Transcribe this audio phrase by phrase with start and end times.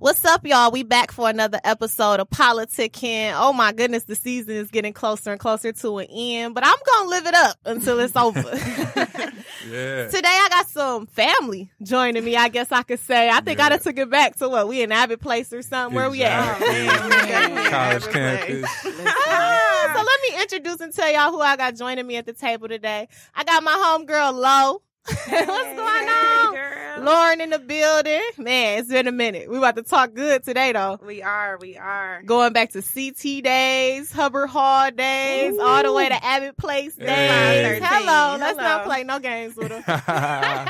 [0.00, 0.70] What's up, y'all?
[0.70, 3.34] We back for another episode of PoliticKen.
[3.36, 6.76] Oh my goodness, the season is getting closer and closer to an end, but I'm
[6.86, 8.42] gonna live it up until it's over.
[9.70, 10.08] Yeah.
[10.08, 12.34] Today I got some family joining me.
[12.34, 13.28] I guess I could say.
[13.28, 13.68] I think I Yeah.
[13.68, 15.94] done took it back to what we in Abbott Place or something.
[15.94, 16.56] Where we at?
[16.62, 17.64] Exactly.
[17.70, 18.70] College campus.
[19.06, 22.32] Ah, so let me introduce and tell y'all who I got joining me at the
[22.32, 23.06] table today.
[23.34, 24.82] I got my homegirl Lo.
[25.06, 26.54] What's going on?
[26.54, 27.02] girl?
[27.04, 28.20] Lauren in the building.
[28.38, 29.48] Man, it's been a minute.
[29.50, 30.98] We about to talk good today though.
[31.04, 32.22] We are, we are.
[32.22, 37.08] Going back to CT days, Hubbard Hall days, all the way to Abbott Place days.
[37.08, 37.80] Hey.
[37.82, 39.82] Hello, let's not play no games with her.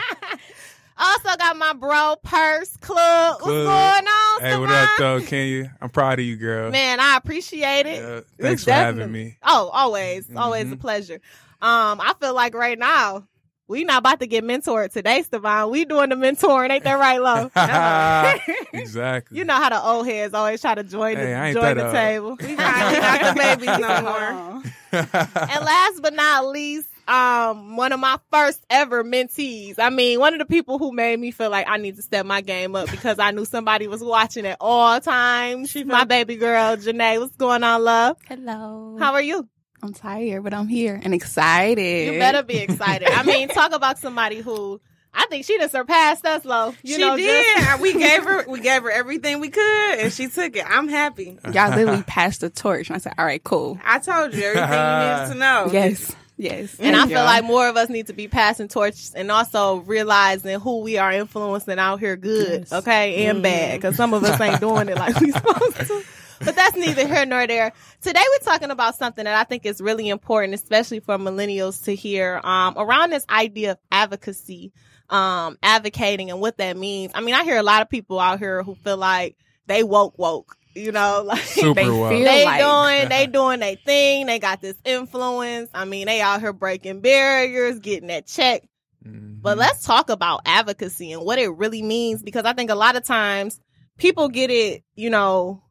[0.98, 3.36] also got my bro Purse Club.
[3.40, 5.20] What's going on, hey, what up, Savon?
[5.20, 5.76] though, Kenya?
[5.80, 6.70] I'm proud of you, girl.
[6.70, 8.02] Man, I appreciate it.
[8.02, 9.36] Yeah, It's thanks for having me.
[9.42, 10.80] Oh, always, always a Mhm.
[10.80, 11.20] pleasure.
[11.62, 13.24] Um, I feel like right now
[13.70, 15.70] we not about to get mentored today, Stevan.
[15.70, 17.50] We doing the mentoring, ain't that right, Lo?
[18.72, 19.38] exactly.
[19.38, 21.94] you know how the old heads always try to join the ain't join the old.
[21.94, 22.36] table.
[22.40, 24.62] We not, we not the babies no more.
[24.92, 29.76] and last but not least, um, one of my first ever mentees.
[29.78, 32.26] I mean, one of the people who made me feel like I need to step
[32.26, 35.76] my game up because I knew somebody was watching at all times.
[35.86, 37.20] my baby girl, Janae.
[37.20, 38.16] What's going on, love?
[38.26, 38.96] Hello.
[38.98, 39.48] How are you?
[39.82, 42.12] I'm tired, but I'm here and excited.
[42.12, 43.08] You better be excited.
[43.08, 44.80] I mean, talk about somebody who
[45.12, 46.72] I think she done surpassed us, Lo.
[46.82, 47.56] You she know, did.
[47.58, 50.64] just- uh, we gave her, we gave her everything we could, and she took it.
[50.68, 51.38] I'm happy.
[51.52, 53.78] Y'all literally passed the torch, and I said, "All right, cool.
[53.84, 55.68] I told you everything you needed to know.
[55.72, 57.24] Yes, yes." and I feel Yeah.
[57.24, 61.10] like more of us need to be passing torches and also realizing who we are
[61.10, 62.72] influencing out here good, Yes.
[62.72, 63.70] okay, and bad.
[63.72, 63.74] Mm.
[63.76, 66.02] Because some of us ain't doing it like we supposed to.
[66.42, 67.72] But that's neither here nor there.
[68.00, 71.94] Today we're talking about something that I think is really important, especially for millennials to
[71.94, 74.72] hear um, around this idea of advocacy,
[75.10, 77.12] um, advocating, and what that means.
[77.14, 79.36] I mean, I hear a lot of people out here who feel like
[79.66, 80.56] they woke woke.
[80.74, 82.08] You know, like Super they well.
[82.10, 84.26] they like- doing they doing their thing.
[84.26, 85.68] They got this influence.
[85.74, 88.62] I mean, they out here breaking barriers, getting that check.
[89.06, 89.42] Mhm.
[89.42, 92.96] But let's talk about advocacy and what it really means because I think a lot
[92.96, 93.60] of times
[93.98, 95.62] people get it, you know,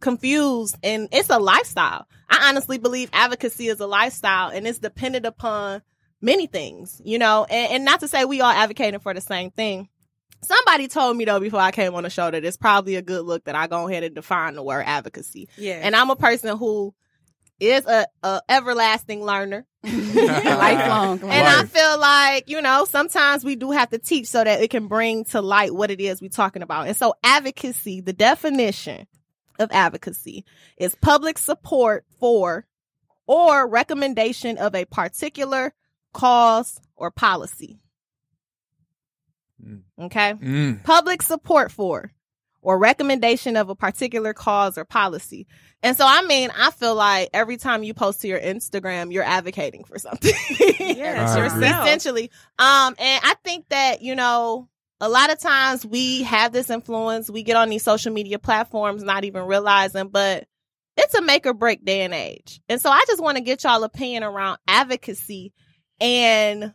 [0.00, 2.06] confused and it's a lifestyle.
[2.28, 5.82] I honestly believe advocacy is a lifestyle and it's dependent upon
[6.20, 9.50] many things, you know, and, and not to say we all advocating for the same
[9.50, 9.88] thing.
[10.42, 13.24] Somebody told me though before I came on the show that it's probably a good
[13.24, 15.48] look that I go ahead and define the word advocacy.
[15.56, 15.80] Yeah.
[15.82, 16.94] And I'm a person who
[17.58, 19.66] is a, a everlasting learner.
[19.84, 21.20] lifelong.
[21.22, 24.70] And I feel like, you know, sometimes we do have to teach so that it
[24.70, 26.86] can bring to light what it is we're talking about.
[26.86, 29.06] And so advocacy, the definition
[29.60, 30.44] of advocacy
[30.76, 32.66] is public support for
[33.26, 35.72] or recommendation of a particular
[36.12, 37.78] cause or policy.
[39.64, 39.82] Mm.
[40.00, 40.34] Okay?
[40.34, 40.82] Mm.
[40.82, 42.10] Public support for
[42.62, 45.46] or recommendation of a particular cause or policy.
[45.82, 49.24] And so, I mean, I feel like every time you post to your Instagram, you're
[49.24, 50.34] advocating for something.
[50.60, 51.44] yeah, I it's agree.
[51.44, 51.86] yourself.
[51.86, 52.30] essentially.
[52.58, 54.68] Um, and I think that, you know,
[55.00, 57.30] a lot of times we have this influence.
[57.30, 60.46] We get on these social media platforms, not even realizing, but
[60.96, 62.60] it's a make or break day and age.
[62.68, 65.52] And so I just want to get y'all opinion around advocacy
[66.00, 66.74] and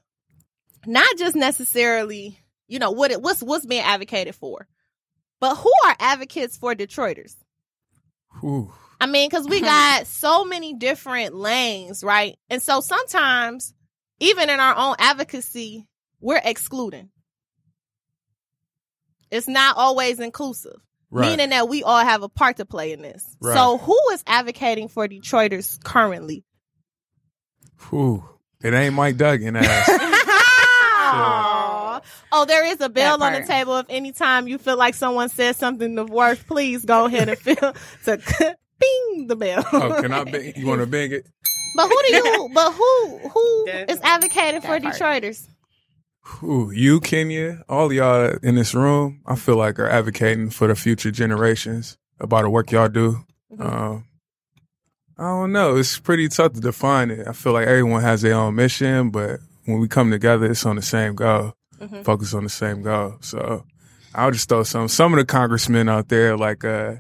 [0.88, 4.68] not just necessarily, you know, what it, what's, what's being advocated for,
[5.40, 7.36] but who are advocates for Detroiters?
[8.42, 8.72] Whew.
[9.00, 12.38] I mean, because we got so many different lanes, right?
[12.50, 13.74] And so sometimes,
[14.20, 15.86] even in our own advocacy,
[16.20, 17.10] we're excluding.
[19.32, 20.78] It's not always inclusive,
[21.12, 21.30] Right.
[21.30, 23.24] meaning that we all have a part to play in this.
[23.42, 23.56] Right.
[23.56, 26.44] So, who is advocating for Detroiters currently?
[27.90, 28.24] Whew.
[28.64, 29.90] It ain't Mike Duggan ass.
[31.08, 32.02] Aw.
[32.32, 33.78] Oh, there is a bell on the table.
[33.78, 37.56] If anytime you feel like someone says something of worth, please go ahead and feel
[38.06, 38.18] to
[38.80, 39.64] bing the bell.
[39.72, 40.54] oh, can I bang?
[40.56, 41.28] You want to bang it?
[41.76, 42.50] But who do you?
[42.54, 44.96] But who who is advocating for That part.
[45.24, 45.48] Detroiters?
[46.40, 46.72] Whew.
[46.72, 51.12] You, Kenya, all y'all in this room, I feel like are advocating for the future
[51.12, 53.24] generations about the work y'all do.
[53.52, 53.62] Mm-hmm.
[53.62, 54.06] Um,
[55.18, 55.78] I don't know.
[55.78, 57.28] It's pretty tough to define it.
[57.28, 60.76] I feel like everyone has their own mission, but when we come together, it's on
[60.76, 61.54] the same goal.
[61.80, 62.04] Mhm.
[62.04, 63.18] Focus on the same goal.
[63.22, 63.66] So
[64.14, 64.88] I'll just throw some.
[64.88, 66.96] Some of the congressmen out there, like uh,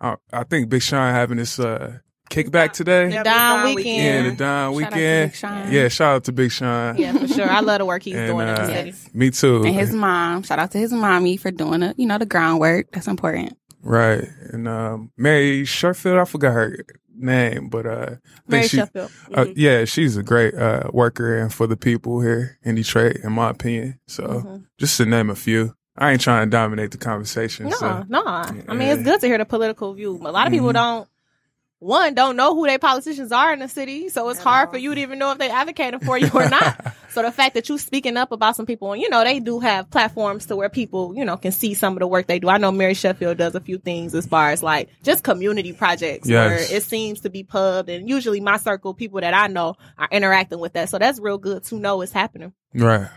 [0.00, 1.98] I, I think Big Sean having this uh
[2.30, 3.10] kickback today.
[3.10, 3.96] Yep, Don it's Don Weekend.
[3.98, 4.38] Yeah, the weekend.
[4.38, 5.30] Don Shout out to weekend.
[5.30, 5.72] Big Sean.
[5.72, 6.96] Yeah, shout out to Big Sean.
[6.96, 7.50] Yeah, for sure.
[7.50, 8.94] I love the work he's And, doing uh, city.
[9.12, 9.64] Me too.
[9.64, 10.42] And his mom.
[10.44, 11.98] Shout out to his mommy for doing it.
[11.98, 12.92] You know the groundwork.
[12.92, 13.56] That's important.
[13.82, 14.24] Right.
[14.52, 16.84] And um, Mary Sherfield, I forgot her
[17.16, 19.10] name, but uh, I think Mary she, Sheffield.
[19.34, 23.32] uh, yeah, she's a great uh worker and for the people here in Detroit, in
[23.32, 23.98] my opinion.
[24.06, 24.64] So Mhm.
[24.78, 27.68] just to name a few, I ain't trying to dominate the conversation.
[27.68, 28.04] No, so.
[28.08, 28.22] no.
[28.24, 30.16] I mean, it's good to hear the political view.
[30.24, 30.74] A lot of people Mhm.
[30.74, 31.08] don't.
[31.80, 34.76] One don't know who their politicians are in the city, so it's At hard for
[34.76, 36.94] you to even know if they advocating for you or not.
[37.10, 39.60] so the fact that you speaking up about some people, and you know, they do
[39.60, 42.50] have platforms to where people, you know, can see some of the work they do.
[42.50, 46.28] I know Mary Sheffield does a few things as far as like just community projects
[46.28, 46.50] Yes.
[46.50, 50.08] where it seems to be pubbed, and usually my circle, people that I know, are
[50.10, 50.90] interacting with that.
[50.90, 52.52] So that's real good to know it's happening.
[52.74, 53.08] Right.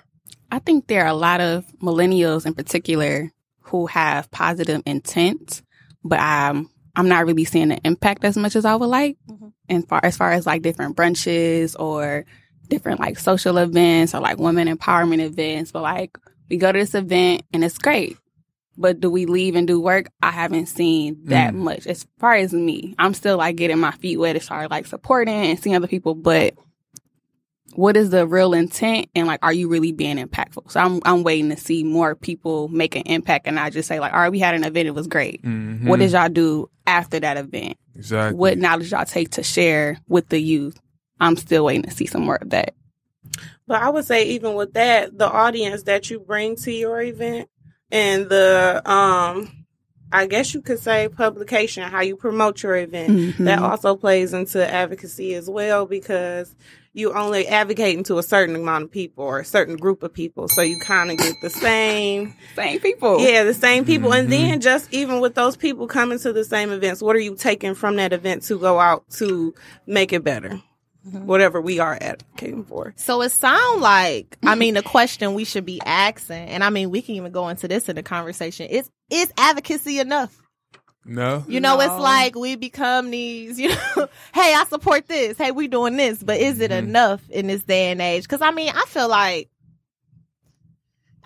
[0.51, 3.29] I think there are a lot of millennials in particular
[3.63, 5.63] who have positive intent,
[6.03, 9.17] but I'm I'm not really seeing the impact as much as I would like.
[9.29, 9.51] Mhm.
[9.69, 12.25] And far as far as like different brunches or
[12.69, 16.17] different like social events or like women empowerment events, but like
[16.49, 18.17] we go to this event and it's great.
[18.77, 20.07] But do we leave and do work?
[20.21, 21.57] I haven't seen that Mm.
[21.57, 21.85] much.
[21.87, 24.87] As far as me, I'm still like getting my feet wet as far as like
[24.87, 26.55] supporting and seeing other people, but
[27.75, 30.71] what is the real intent and like are you really being impactful?
[30.71, 33.99] So i'm i'm waiting to see more people make an impact and i just say
[33.99, 35.41] like all right we had an event it was great.
[35.43, 35.87] Mhm.
[35.87, 37.77] what did y'all do after that event?
[37.95, 38.37] Exactly?
[38.37, 40.79] what knowledge y'all take to share with the youth?
[41.19, 42.73] I'm still waiting to see some more of that.
[43.67, 47.49] But I would say even with that, the audience that you bring to your event
[47.91, 49.62] and the um
[50.13, 53.37] I guess you could say publication, how you promote your event.
[53.39, 53.61] That Mhm.
[53.69, 56.55] also plays into advocacy as well because
[56.93, 60.47] you only advocating to a certain amount of people or a certain group of people.
[60.47, 64.11] So you kind of get the same same people Yeah, the same people.
[64.11, 64.19] Mhm.
[64.19, 67.33] And then just even with those people coming to the same events, what are you
[67.35, 69.55] taking from that event to go out to
[69.87, 70.61] make it better?
[71.11, 71.25] Mhm.
[71.25, 72.93] Whatever we are advocating for.
[72.95, 76.91] So it sound like I mean the question we should be asking, and I mean
[76.91, 78.67] we can even go into this in the conversation.
[78.69, 80.39] Is is advocacy enough?
[81.05, 81.43] no.
[81.49, 85.37] You know, it's like we become these, you know, hey, I support this.
[85.37, 86.77] Hey, we doing this, but is it Mhm.
[86.79, 88.25] enough in this day and age?
[88.27, 89.49] Cause I mean, I feel like,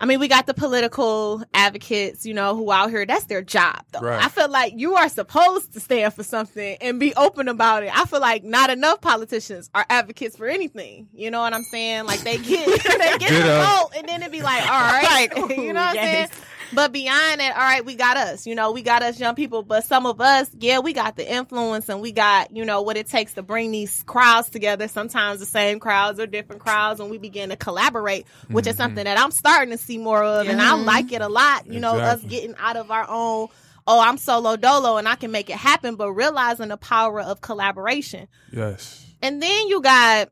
[0.00, 3.80] I mean, we got the political advocates, you know, who out here, that's their job
[3.92, 3.98] though.
[4.00, 4.24] Right.
[4.24, 7.90] I feel like you are supposed to stand for something and be open about it.
[7.96, 11.08] I feel like not enough politicians are advocates for anything.
[11.12, 12.04] You know what I'm saying?
[12.06, 15.56] Like they get, they get the vote and then it'd be like, all right, Like,
[15.56, 16.28] you know what I'm saying?
[16.72, 18.46] But beyond that, all right, we got us.
[18.46, 19.62] You know, we got us young people.
[19.62, 22.96] But some of us, yeah, we got the influence and we got, you know, what
[22.96, 24.88] it takes to bring these crowds together.
[24.88, 28.78] Sometimes the same crowds or different crowds, and we begin to collaborate, which is Mhm.
[28.78, 31.66] something that I'm starting to see more of, and I like it a lot.
[31.66, 33.48] You know, us getting out of our own.
[33.86, 37.40] Oh, I'm solo dolo and I can make it happen, but realizing the power of
[37.40, 38.28] collaboration.
[38.52, 39.02] Yes.
[39.22, 40.28] And then you got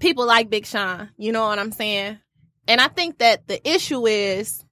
[0.00, 2.18] people like Big Sean, you know what I'm saying?
[2.66, 4.64] And I think that the issue is,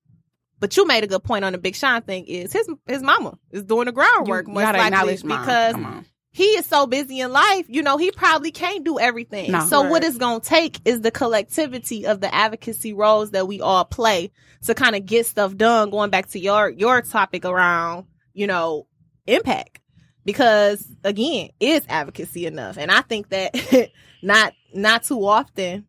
[0.61, 3.39] but you made a good point on the Big Sean thing is his his mama
[3.51, 6.05] is doing the groundwork you, most gotta likely because
[6.37, 9.53] he is so busy in life, you know, he probably can't do everything.
[9.53, 9.65] No.
[9.65, 13.63] so what it's going to take is the collectivity of the advocacy roles that we
[13.63, 14.31] all play
[14.67, 18.05] to kind of get stuff done going back to your your topic around,
[18.35, 18.87] you know,
[19.27, 19.81] impact.
[20.27, 22.77] Because again, is advocacy enough?
[22.77, 23.91] And I think that
[24.23, 25.87] not not too often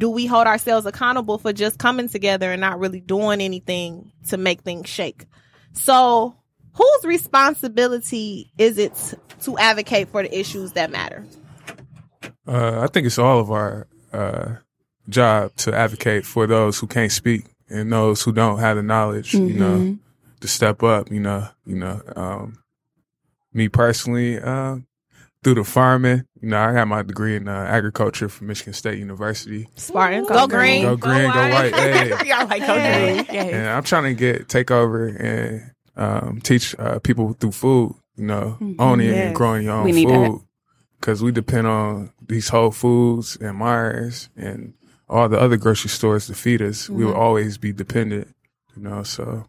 [0.00, 4.38] do we hold ourselves accountable for just coming together and not really doing anything to
[4.38, 5.26] make things shake.
[5.74, 6.34] So,
[6.72, 11.22] whose responsibility is it to advocate for the issues that matter?
[12.48, 14.54] Uh, I think it's all of our uh,
[15.10, 19.34] job to advocate for those who can't speak and those who don't have the knowledge.
[19.34, 19.98] You know, Mhm.
[20.40, 21.12] to step up.
[21.12, 22.00] You know, you know.
[22.16, 22.58] Um,
[23.52, 24.86] me personally, um,
[25.42, 28.98] through the farming, you know, I got my degree in uh, agriculture from Michigan State
[28.98, 30.80] University, Spartan, Go go, green.
[30.80, 30.82] green.
[30.82, 32.08] Go green, go white, hey.
[32.28, 33.22] Y'all like okay.
[33.24, 33.26] Hey.
[33.32, 33.52] Yes.
[33.54, 37.94] and I'm trying to get take over and um, teach uh, people through food.
[38.16, 38.76] You know, Mhm.
[38.78, 39.36] owning and Yes.
[39.36, 40.42] growing your own We food
[41.00, 44.74] because we depend on these Whole Foods and Meijers and
[45.08, 46.90] all the other grocery stores to feed us.
[46.90, 47.20] We will Mm-hmm.
[47.20, 48.28] always be dependent.
[48.76, 49.46] You know, so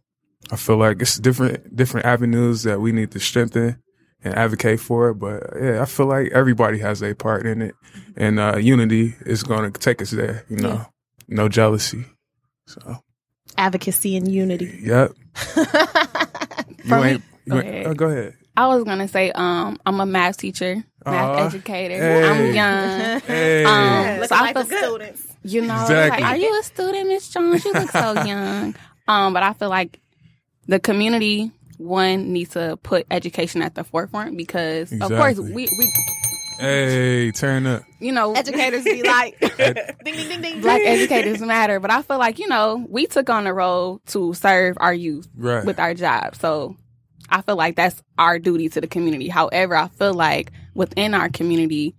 [0.51, 3.77] I feel like it's different different avenues that we need to strengthen
[4.23, 5.09] and advocate for.
[5.09, 5.15] It.
[5.15, 7.75] But yeah, I feel like everybody has a part in it,
[8.15, 10.45] and uh, unity is going to take us there.
[10.49, 10.85] You know,
[11.27, 12.05] no jealousy.
[12.67, 12.97] So,
[13.57, 14.79] Advocacy and unity.
[14.83, 15.11] yep.
[16.83, 17.23] You ain't.
[17.45, 17.85] You go ain't ahead.
[17.87, 18.33] oh, go ahead.
[18.57, 21.45] I was gonna say, um, I'm a math teacher, math Aw.
[21.47, 21.95] educator.
[21.95, 22.23] Hey.
[22.29, 23.19] I'm young.
[23.21, 23.63] Hey.
[23.65, 25.27] Um, Looking so I like the feel- students.
[25.43, 26.21] You know, Exactly.
[26.23, 27.65] like, are you a student, Miss Jones?
[27.65, 28.75] You look so young.
[29.07, 29.99] Um, but I feel like
[30.67, 31.51] the community
[31.81, 35.93] one needs to put education at the forefront because, of course, we, we
[36.59, 37.83] hey, turn up.
[37.99, 39.55] you know, Educators be like, ding,
[40.03, 40.61] ding, ding, ding.
[40.61, 41.79] black educators matter.
[41.79, 45.27] But I feel like you know, we took on the role to serve our youth
[45.35, 45.65] Right.
[45.65, 46.35] with our job.
[46.35, 46.75] So
[47.29, 49.27] I feel like that's our duty to the community.
[49.27, 51.95] However, I feel like within our community,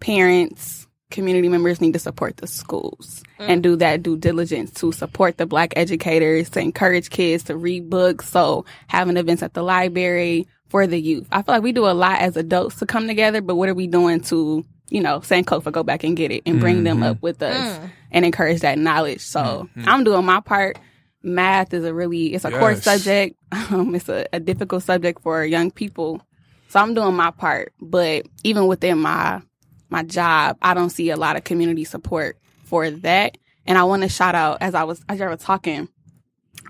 [0.00, 5.38] parents, community members need to support the schools and do that due diligence to support
[5.38, 8.28] the black educators, to encourage kids to read books.
[8.28, 11.26] So having events at the library for the youth.
[11.32, 13.74] I feel like we do a lot as adults to come together, but what are
[13.74, 17.16] we doing to, you know, Sankofa go back and get it and bring them up
[17.16, 17.26] mm-hmm.
[17.26, 17.90] with us mm.
[18.12, 19.20] and encourage that knowledge.
[19.20, 19.88] So mm-hmm.
[19.88, 20.78] I'm doing my part.
[21.22, 23.36] Math is a really, it's a core subject.
[23.52, 26.22] Um, it's a, a difficult subject for young people.
[26.68, 27.72] So I'm doing my part.
[27.80, 29.42] But even within my
[29.90, 33.36] my job, I don't see a lot of community support for that.
[33.66, 35.88] And I want to shout out as I was as you were talking,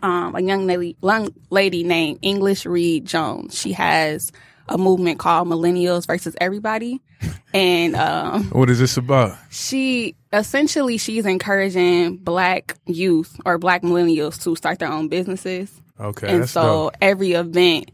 [0.02, 3.58] um, a young lady, young lady named English Reed Jones.
[3.58, 4.32] She has
[4.68, 7.00] a movement called Millennials versus Everybody,
[7.54, 9.36] and um, What is this about?
[9.50, 15.72] she essentially she's encouraging Black youth or Black millennials to start their own businesses.
[15.98, 16.96] Okay, and so dope.
[17.00, 17.90] every event,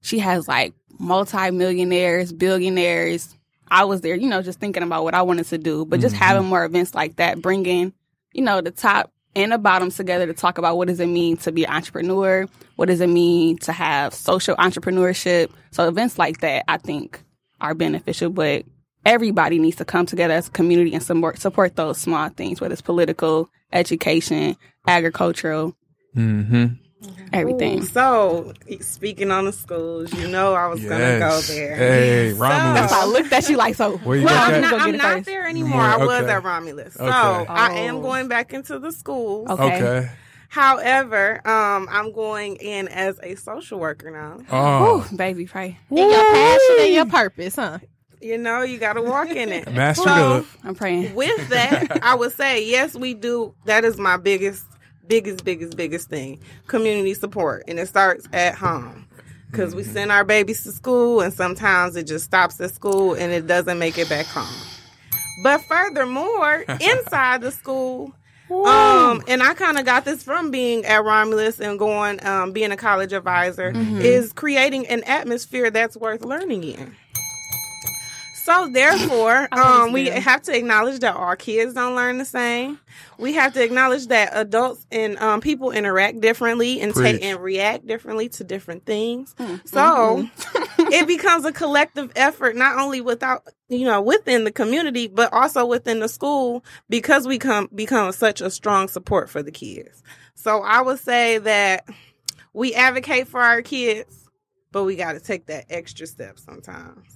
[0.00, 3.35] she has like multi-millionaires, billionaires.
[3.70, 6.14] I was there, you know, just thinking about what I wanted to do, but just
[6.14, 6.24] Mm-hmm.
[6.24, 7.92] having more events like that, bringing,
[8.32, 11.36] you know, the top and the bottoms together to talk about what does it mean
[11.38, 12.46] to be an entrepreneur?
[12.76, 15.50] What does it mean to have social entrepreneurship?
[15.72, 17.22] So events like that, I think,
[17.60, 18.64] are beneficial, but
[19.04, 22.72] everybody needs to come together as a community and support, support those small things, whether
[22.72, 24.56] it's political, education,
[24.86, 25.74] agricultural,
[26.16, 26.66] Mm-hmm.
[27.32, 27.80] Everything.
[27.80, 31.76] Ooh, so speaking on the schools, you know I was gonna go there.
[31.76, 32.92] Hey, So- Romulus.
[32.92, 33.96] I looked at you like so.
[33.98, 34.60] Where you Well, I'm that?
[34.62, 35.80] not, Go get I'm not there anymore.
[35.80, 36.94] Yeah, I was at Romulus.
[36.94, 37.12] So Okay.
[37.48, 38.00] I am Oh.
[38.02, 39.48] going back into the schools.
[39.50, 39.82] Okay.
[39.82, 40.10] Okay.
[40.48, 44.38] However, um, I'm going in as a social worker now.
[44.50, 45.78] Oh, Whew, baby, pray.
[45.90, 47.78] And your passion and your purpose, huh?
[48.22, 49.70] You know, you got to walk in it.
[49.72, 51.14] Master So, I'm praying.
[51.14, 53.54] with that, I would say yes, we do.
[53.66, 54.64] That is my biggest,
[55.08, 59.06] biggest, biggest, biggest thing: community support, and it starts at home.
[59.50, 63.32] Because we send our babies to school, and sometimes it just stops at school and
[63.32, 64.66] it doesn't make it back home.
[65.42, 68.12] But furthermore, inside the school,
[68.50, 72.70] um, and I kind of got this from being at Romulus and going, um, being
[72.70, 76.94] a college advisor, is creating an atmosphere that's worth learning in.
[78.46, 82.78] So therefore, um, we have to acknowledge that our kids don't learn the same.
[83.18, 87.88] We have to acknowledge that adults and um, people interact differently and take and react
[87.88, 89.34] differently to different things.
[89.34, 90.86] Mm, So mm-hmm.
[90.92, 95.66] it becomes a collective effort, not only without you know within the community, but also
[95.66, 100.04] within the school because we come become such a strong support for the kids.
[100.36, 101.84] So I would say that
[102.52, 104.28] we advocate for our kids,
[104.70, 107.15] but we got to take that extra step sometimes.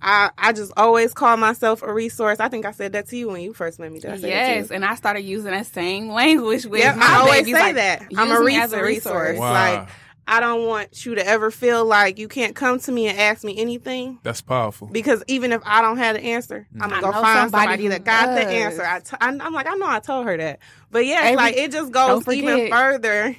[0.00, 2.38] I, I just always call myself a resource.
[2.40, 3.98] I think I said that to you when you first met me.
[4.00, 7.14] Did I say Yes, and I started using that same language with Yep, my I
[7.16, 8.02] always babies, say like, that.
[8.16, 8.62] I'm a use me resource.
[8.64, 9.38] as a resource.
[9.38, 9.52] Wow.
[9.52, 9.88] Like
[10.30, 13.42] I don't want you to ever feel like you can't come to me and ask
[13.44, 14.86] me anything That's powerful.
[14.88, 16.82] because even if I don't have the answer, mm.
[16.82, 18.52] I'm gonna go find somebody somebody, that got the does.
[18.52, 18.84] answer.
[18.84, 20.58] I t- I, I'm like, I know I told her that,
[20.90, 23.36] but yeah, Every- like it just goes even further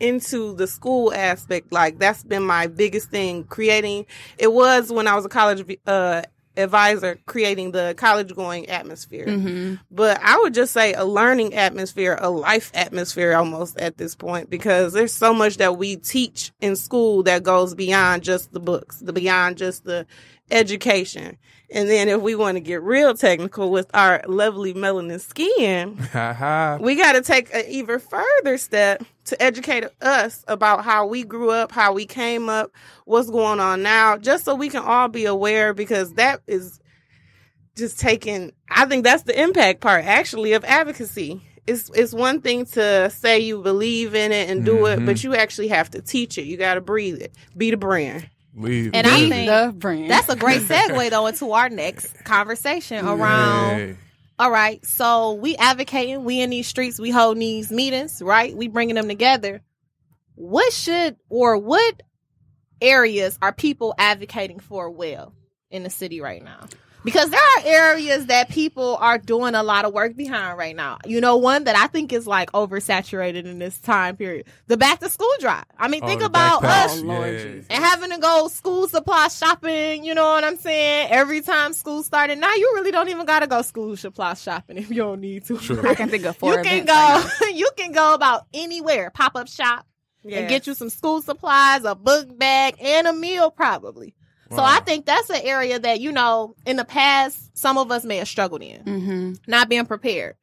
[0.00, 1.72] into the school aspect.
[1.72, 3.44] Like that's been my biggest thing.
[3.44, 4.06] Creating
[4.38, 6.22] it was when I was a college uh,
[6.56, 9.26] advisor, creating the college going atmosphere.
[9.26, 14.14] hmm But I would just say a learning atmosphere, a life atmosphere almost at this
[14.14, 18.60] point, because there's so much that we teach in school that goes beyond just the
[18.60, 20.06] books, the beyond just the
[20.52, 21.38] education.
[21.74, 25.96] And then if we want to get real technical with our lovely melanin skin,
[26.82, 31.50] we got to take an even further step to educate us about how we grew
[31.50, 32.72] up, how we came up,
[33.06, 36.78] what's going on now, just so we can all be aware because that is
[37.74, 41.40] just taking I think that's the impact part actually of advocacy.
[41.66, 45.06] It's it's one thing to say you believe in it and do it, Mhm.
[45.06, 46.42] but you actually have to teach it.
[46.42, 47.32] You got to breathe it.
[47.56, 48.28] Be the brand.
[48.54, 48.90] Leave.
[48.94, 49.28] And I Leave.
[49.30, 50.10] think the brand.
[50.10, 53.96] That's a great segue though into our next conversation around Hey.
[54.38, 58.54] all right, so we advocating, we in these streets, we hold these meetings, right?
[58.56, 59.62] We bringing them together.
[60.34, 62.02] What should or what
[62.80, 65.32] areas are people advocating for well
[65.70, 66.66] in the city right now?
[67.04, 70.98] Because there are areas that people are doing a lot of work behind right now.
[71.04, 74.46] You know, one that I think is like oversaturated in this time period.
[74.68, 75.64] The back to school drive.
[75.78, 76.84] I mean, Oh, think about backpacks.
[76.84, 77.62] us Oh, Lord Yeah.
[77.70, 81.08] And having to go school supply shopping, you know what I'm saying?
[81.10, 82.38] Every time school started.
[82.38, 85.58] Now you really don't even gotta go school supply shopping if you don't need to.
[85.58, 85.86] Sure.
[85.86, 89.10] I can think of four you can events right go you can go about anywhere,
[89.10, 89.86] pop up shop
[90.24, 94.14] and get you some school supplies, a book bag, and a meal probably.
[94.56, 98.04] So I think that's an area that, you know, in the past some of us
[98.04, 98.82] may have struggled in.
[98.84, 99.38] Mhm.
[99.46, 100.36] not being prepared.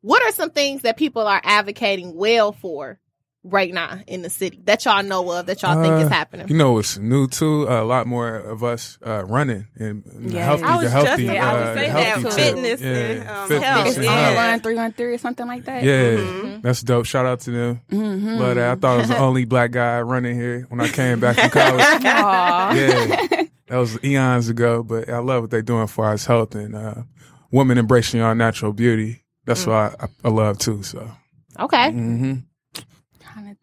[0.00, 2.98] What are some things that people are advocating well for
[3.44, 6.48] right now in the city that y'all know of that y'all think is Uh, happening?
[6.48, 7.64] You know, it's new too.
[7.68, 10.44] a lot more of us uh, running and and Yes.
[10.44, 10.62] healthy.
[10.64, 12.32] I was the healthy, just about uh, to say healthy that.
[12.32, 12.54] tip.
[12.54, 12.88] Fitness yeah.
[12.88, 13.86] and, um, Fitness health.
[13.88, 14.12] It's and Yeah.
[14.12, 14.38] health.
[14.38, 15.82] online three on three or something like that.
[15.82, 16.60] Yeah, Mm-hmm.
[16.62, 17.06] that's dope.
[17.06, 17.80] Shout out to them.
[17.90, 18.38] Mm-hmm.
[18.38, 18.70] Love that.
[18.70, 21.50] I thought I was the only black guy running here when I came back from
[21.50, 21.84] college.
[22.78, 24.82] Yeah, that was eons ago.
[24.82, 26.94] But I love what they're doing for our health and uh,
[27.50, 29.24] women embracing our natural beauty.
[29.46, 30.82] That's what I, I love too.
[30.84, 31.10] So,
[31.58, 31.90] Okay.
[31.90, 32.34] hmm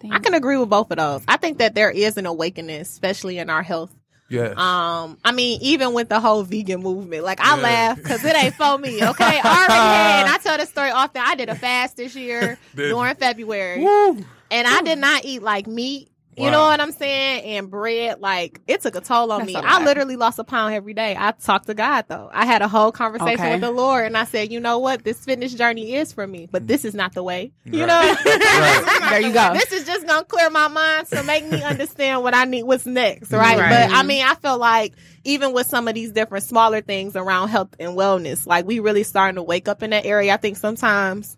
[0.09, 1.21] I can agree with both of those.
[1.27, 3.93] I think that there is an awakening, especially in our health.
[4.29, 7.61] yes, Um, I mean, even with the whole vegan movement, like I Yeah.
[7.63, 9.03] laugh because it ain't for me.
[9.03, 10.27] Okay, already had.
[10.27, 11.21] I tell this story often.
[11.25, 14.23] I did a fast this year during February, Woo.
[14.51, 16.09] and I did not eat like meat.
[16.37, 16.51] You Wow.
[16.51, 17.43] know what I'm saying?
[17.43, 19.55] And bread, like it took a toll on That's me.
[19.61, 21.15] I literally lost a pound every day.
[21.19, 22.29] I talked to God though.
[22.31, 23.51] I had a whole conversation Okay.
[23.51, 25.03] with the Lord, and I said, you know what?
[25.03, 26.67] This fitness journey is for me, but mm.
[26.67, 27.51] this is not the way.
[27.65, 27.87] You Right.
[27.87, 28.31] know.
[28.39, 28.95] Right.
[29.09, 29.53] There you go.
[29.53, 32.85] This is just gonna clear my mind to make me understand what I need, what's
[32.85, 33.57] next, right?
[33.57, 33.69] Right.
[33.89, 34.93] But I mean, I feel like
[35.23, 39.03] even with some of these different smaller things around health and wellness, like we really
[39.03, 40.33] starting to wake up in that area.
[40.33, 41.37] I think sometimes,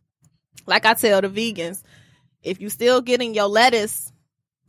[0.67, 1.81] like I tell the vegans,
[2.43, 4.10] if you still getting your lettuce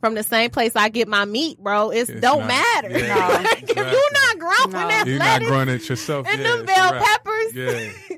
[0.03, 2.89] from the same place I get my meat, bro, it It's don't not- matter.
[2.99, 4.87] yeah, like, if you're not growing No.
[4.89, 6.27] that You're not lettuce growing it yourself.
[6.27, 7.23] and yeah, them it's bell a wrap.
[7.23, 8.17] peppers, Yeah,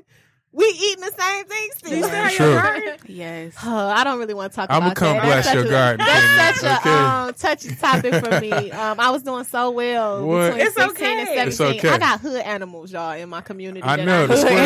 [0.56, 1.90] we eating the same thing still.
[1.98, 2.50] You still have True.
[2.52, 2.96] your garden?
[3.08, 3.54] yes.
[3.62, 4.78] Oh, I don't really want to talk about it.
[4.78, 5.24] I'ma about come that.
[5.24, 6.76] bless That's your such a- garden, That's Kenya.
[6.76, 8.70] such a um, touchy topic for me.
[8.86, 10.48] Um, I was doing so well What?
[10.54, 11.38] between It's 16 okay.
[11.40, 11.78] and It's 17.
[11.80, 11.88] okay.
[11.90, 13.82] I got hood animals, y'all, in my community.
[13.84, 14.58] I know, the I, squirrels.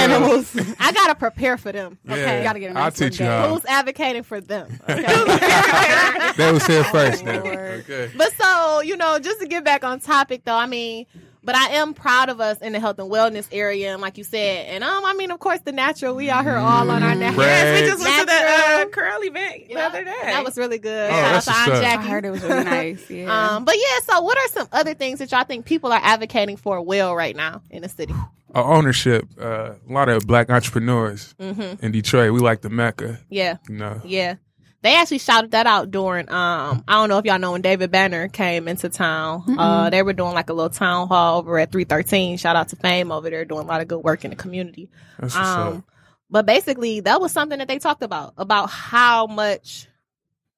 [0.56, 0.76] animals.
[0.80, 1.98] I gotta prepare for them.
[2.04, 2.12] yeah.
[2.14, 3.54] Okay, gotta get a I'll nice teach you little how.
[3.54, 4.78] who's advocating for them?
[4.88, 6.32] Okay.
[6.36, 7.24] They was here first.
[7.24, 7.42] Then.
[7.42, 7.58] Lord.
[7.80, 8.10] Okay.
[8.16, 11.06] But so, you know, just to get back on topic though, I mean,
[11.42, 14.24] but I am proud of us in the health and wellness area, and like you
[14.24, 16.14] said, and um, I mean, of course, the natural.
[16.14, 17.40] We out here all on our natural.
[17.40, 17.46] Right.
[17.46, 18.90] Yes, we just went to the uh, Natural.
[18.90, 20.16] curl event the Yeah, other day.
[20.22, 21.10] That was really good.
[21.10, 21.82] Oh, Shout out that's to Aunt.
[21.82, 22.06] Jackie.
[22.06, 23.10] I heard it was really nice.
[23.10, 23.54] Yeah.
[23.56, 26.56] Um, but yeah, so what are some other things that y'all think people are advocating
[26.56, 28.14] for well right now in the city?
[28.54, 29.26] Uh, ownership.
[29.40, 31.84] Uh, a lot of black entrepreneurs Mm-hmm.
[31.84, 32.32] in Detroit.
[32.32, 33.18] We like the mecca.
[33.30, 34.00] Yeah, You know.
[34.04, 34.34] yeah.
[34.82, 37.90] They actually shouted that out during um I don't know if y'all know when David
[37.90, 39.44] Banner came into town.
[39.58, 42.38] Uh they were doing like a little town hall over at 313.
[42.38, 44.88] Shout out to Fame over there doing a lot of good work in the community.
[45.18, 45.84] That's Um
[46.30, 49.86] but basically that was something that they talked about about how much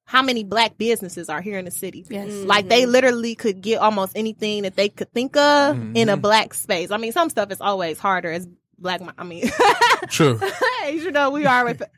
[0.05, 2.05] how many black businesses are here in the city.
[2.09, 2.29] yes.
[2.29, 6.21] Like they literally could get almost anything that they could think of in a Mhm.
[6.21, 6.91] black space.
[6.91, 9.01] I mean, some stuff is always harder as black.
[9.17, 9.49] I mean,
[10.09, 10.39] True.
[10.89, 11.81] you know, we are with.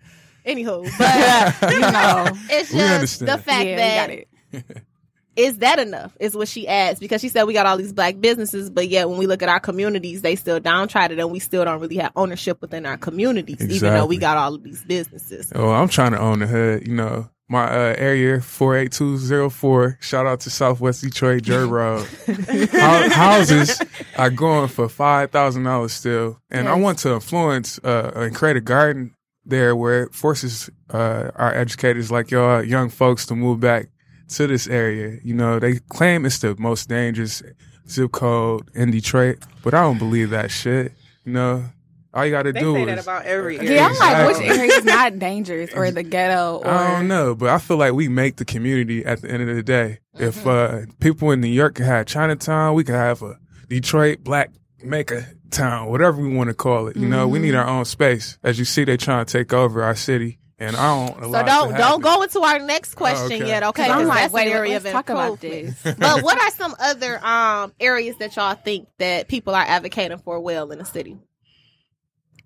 [0.46, 0.84] Anywho,
[1.62, 2.26] but you know.
[2.50, 3.28] it's We just understand.
[3.30, 4.84] the fact yeah, we that got it.
[5.36, 6.16] is that enough?
[6.20, 9.10] Is what she asked because she said we got all these black businesses, but yet
[9.10, 12.12] when we look at our communities, they still downtrodden and we still don't really have
[12.16, 14.18] ownership within our communities, even though we Exactly.
[14.18, 15.52] got all of these businesses.
[15.56, 16.88] Oh, I'm trying to own the hood.
[16.88, 19.98] You know, my uh, area four eight two zero four.
[20.00, 22.06] Shout out to Southwest Detroit, Jerry Road.
[22.28, 23.82] Hou- houses
[24.18, 26.84] are going for five thousand dollars still, and I Yes.
[26.84, 29.15] want to influence uh, and create a garden
[29.46, 33.90] there where it forces uh, our educators like y'all young folks to move back
[34.30, 35.20] to this area.
[35.24, 37.44] You know, they claim it's the most dangerous
[37.88, 40.94] zip code in Detroit, but I don't believe that shit.
[41.24, 41.66] You know,
[42.14, 43.74] all you got to they do say is that about every area.
[43.74, 47.36] Yeah, I'm like, which area is not dangerous or the ghetto or I don't know,
[47.36, 50.00] but I feel like we make the community at the end of the day.
[50.14, 54.52] If uh, people in New York could have Chinatown, we could have a Detroit Black
[54.82, 56.96] Maker Town, whatever we want to call it.
[56.98, 58.38] You know, we need our own space.
[58.44, 61.20] As you see, they're trying to take over our city, and I don't.
[61.20, 63.48] So allow it to don't don't go into our next question okay.
[63.48, 63.84] yet, okay?
[63.84, 65.78] 'Cause I'm 'Cause like, that's wait, an area let's of talk about improvement.
[65.84, 65.96] this.
[66.00, 70.40] but what are some other um areas that y'all think that people are advocating for
[70.40, 71.18] well in the city?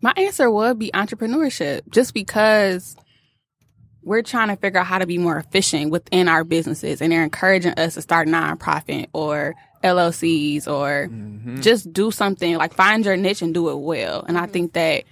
[0.02, 2.96] My answer would be entrepreneurship, just because
[4.02, 7.24] we're trying to figure out how to be more efficient within our businesses, and they're
[7.24, 11.62] encouraging us to start a nonprofit or LLCs or Mhm.
[11.62, 14.24] just do something like find your niche and do it well.
[14.28, 15.04] And I think that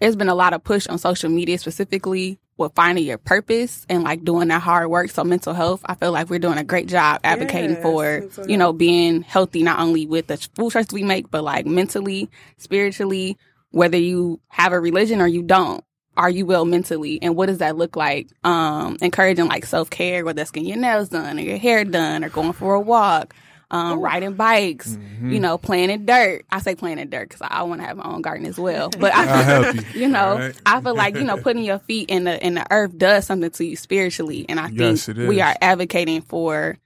[0.00, 4.04] there's been a lot of push on social media specifically with finding your purpose and
[4.04, 5.10] like doing that hard work.
[5.10, 8.56] So mental health, I feel like we're doing a great job advocating Yes, for, you
[8.56, 13.36] know, being healthy, not only with the food choices we make, but like mentally, spiritually,
[13.70, 15.82] whether you have a religion or you don't.
[16.16, 17.18] Are you well mentally?
[17.22, 18.28] And what does that look like?
[18.44, 22.22] Um, encouraging like self care, whether that's getting your nails done or your hair done
[22.22, 23.34] or going for a walk,
[23.74, 25.32] um, riding bikes, Mm-hmm.
[25.32, 26.44] you know, planting dirt.
[26.50, 28.90] I say planting dirt because I want to have my own garden as well.
[28.90, 29.82] But I help you.
[30.02, 30.54] you know, right?
[30.66, 33.50] I feel like you know putting your feet in the in the earth does something
[33.50, 36.76] to you spiritually, and I Yes, think we are advocating for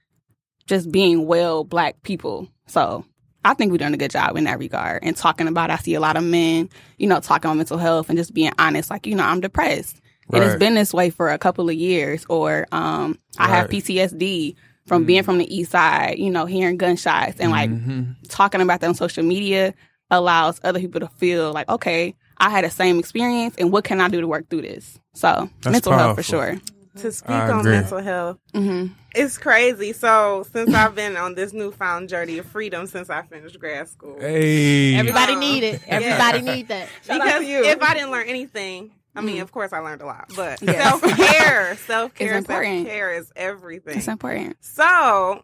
[0.67, 2.47] just being well black people.
[2.67, 3.05] So
[3.43, 5.69] I think we're doing a good job in that regard and talking about.
[5.71, 8.51] I see a lot of men, you know, talking about mental health and just being
[8.59, 8.89] honest.
[8.89, 9.99] Like you know, I'm depressed.
[10.31, 10.59] and it's Right.
[10.59, 12.25] been this way for a couple of years.
[12.29, 13.83] Or um, I have Right.
[13.83, 14.55] PTSD
[14.89, 18.15] from being from the east side, you know, hearing gunshots and like Mhm.
[18.27, 19.73] talking about that on social media
[20.11, 24.01] allows other people to feel like, okay, I had the same experience, and what can
[24.01, 24.99] I do to work through this?
[25.13, 26.57] So That's mental health for sure.
[26.97, 27.71] To speak I on agree.
[27.73, 29.91] mental health, hmm it's crazy.
[29.93, 34.17] So since I've been on this newfound journey of freedom since I finished grad school,
[34.19, 34.95] Hey.
[34.95, 35.81] Everybody Um, need it.
[35.87, 35.95] yeah.
[35.95, 36.89] Everybody need that.
[37.05, 37.63] Shout because you.
[37.65, 39.41] if I didn't learn anything, I mean, Mhm.
[39.41, 40.87] of course I learned a lot, but Yes.
[40.87, 42.87] self care, self care, It's self important.
[42.87, 43.97] care is everything.
[43.97, 44.57] It's important.
[44.61, 45.43] So,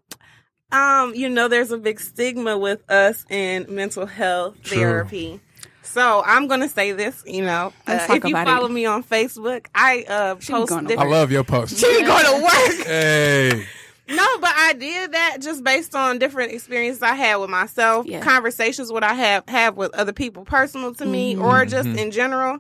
[0.72, 4.78] um, you know, there's a big stigma with us in mental health True.
[4.78, 5.40] therapy.
[5.84, 8.72] So I'm gonna say this, you know, uh, if you follow it.
[8.72, 11.78] me on Facebook, I uh, She be post going I love your post.
[11.78, 12.78] She be going to work.
[12.88, 13.66] hey.
[14.08, 18.20] No, but I did that just based on different experiences I had with myself, Yeah.
[18.22, 21.44] conversations what I have have with other people personal to me, Mhm.
[21.44, 21.98] or just Mhm.
[21.98, 22.60] in general,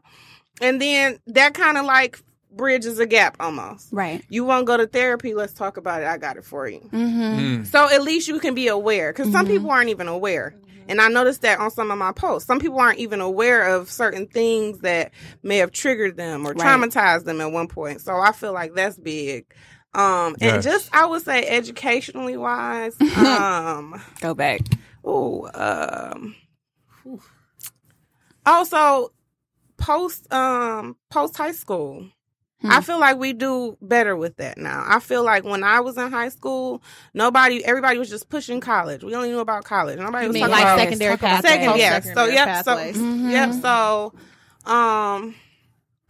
[0.62, 2.20] and then that kind of like
[2.52, 3.88] bridges a gap almost.
[3.91, 4.24] Right.
[4.30, 5.34] You won't go to therapy?
[5.34, 6.08] Let's talk about it.
[6.08, 6.80] I got it for you.
[6.80, 7.22] Mm-hmm.
[7.62, 7.65] Mm.
[7.68, 9.50] So at least you can be aware because some Mhm.
[9.50, 10.56] people aren't even aware.
[10.88, 12.48] And I noticed that on some of my posts.
[12.48, 15.12] Some people aren't even aware of certain things that
[15.44, 16.60] may have triggered them or Right.
[16.68, 18.02] traumatized them at one point.
[18.02, 19.46] So I feel like that's big.
[19.96, 24.62] Um, and just I would say educationally wise, um, Go back.
[25.04, 26.36] oh, um,
[28.46, 29.12] also
[29.86, 32.08] post um post high school.
[32.62, 32.71] Hmm.
[32.71, 34.84] I feel like we do better with that now.
[34.88, 36.82] I feel like when I was in high school,
[37.13, 39.04] nobody, everybody was just pushing college.
[39.04, 40.00] We only knew about college.
[40.00, 41.52] Nobody You was mean talking like about secondary talk about pathways?
[41.52, 41.78] second.
[41.78, 42.04] Yes.
[42.06, 42.65] So post-secondary yep.
[42.65, 42.98] So pathways.
[42.98, 43.32] Mhm.
[43.32, 43.54] yep.
[43.62, 44.13] So,
[44.71, 45.36] um,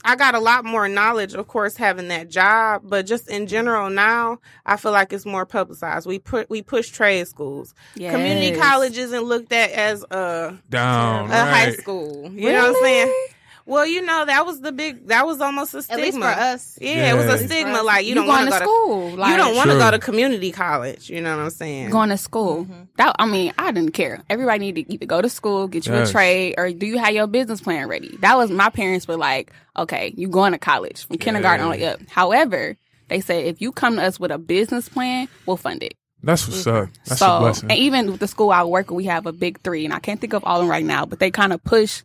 [0.08, 3.90] I got a lot more knowledge, of course, having that job, but just in general
[3.90, 6.06] now, I feel like it's more publicized.
[6.06, 7.74] We put we push trade schools.
[7.96, 8.60] Community Yes.
[8.60, 11.32] college isn't looked at as a Down.
[11.32, 12.32] a high school.
[12.32, 13.28] You know what I'm saying?
[13.66, 13.74] Really?
[13.74, 15.08] Well, you know that was the big.
[15.08, 16.02] That was almost a stigma.
[16.02, 16.26] At stigma.
[16.26, 16.80] least for us.
[16.82, 17.82] Yeah, it was a stigma.
[17.82, 19.10] Like you, You, don't want to to go school?
[19.12, 19.16] to.
[19.18, 19.80] Like, you don't want to True.
[19.80, 21.10] go to community college.
[21.10, 21.90] You know what I'm saying?
[21.90, 22.66] going to school.
[22.66, 22.84] Mm-hmm.
[22.98, 24.24] That I mean, I didn't care.
[24.30, 26.10] Everybody need to either go to school, get you Yes.
[26.10, 28.18] a trade, or do you have your business plan ready?
[28.22, 32.00] That was my parents were like, okay, you going to college from kindergarten on up.
[32.10, 35.96] However, they said if you come to us with a business plan, we'll fund it.
[36.24, 36.84] That's what's mm-hmm.
[36.86, 36.90] up.
[37.06, 37.70] That's so, a blessing.
[37.70, 40.00] and even with the school I work with, we have a big three, and I
[40.00, 42.02] can't think of all of them right now, but they kind of push,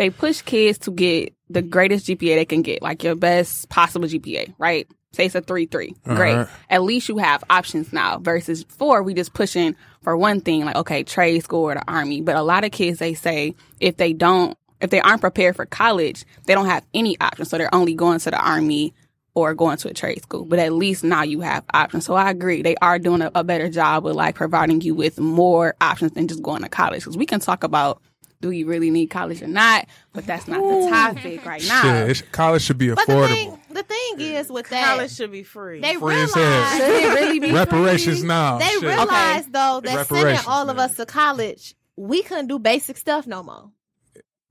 [0.00, 4.08] they push kids to get the greatest GPA they can get, like your best possible
[4.08, 4.88] GPA, right?
[5.12, 6.36] Say it's a three three, great.
[6.36, 6.56] Uh-huh.
[6.70, 8.16] At least you have options now.
[8.18, 12.22] Versus four, we just pushing for one thing, like okay, trade school or the army.
[12.22, 15.66] But a lot of kids they say if they don't, if they aren't prepared for
[15.66, 18.94] college, they don't have any options, so they're only going to the army
[19.34, 20.46] or going to a trade school.
[20.46, 22.06] But at least now you have options.
[22.06, 22.62] So I agree.
[22.62, 26.26] They are doing a, a better job with like providing you with more options than
[26.26, 27.00] just going to college.
[27.00, 28.00] Because we can talk about
[28.40, 31.82] do you really need college or not, but that's not the topic right now.
[32.06, 33.28] Shit, it college should be But the affordable.
[33.28, 35.80] thing, the thing is with that, college should be free.
[35.80, 36.32] they Free realize.
[36.32, 38.28] Should it really be Reparations free?
[38.28, 38.58] now.
[38.58, 38.82] they Shit.
[38.82, 43.26] realize though that sending Reparations, all of us to college, we couldn't do basic stuff
[43.26, 43.70] no more.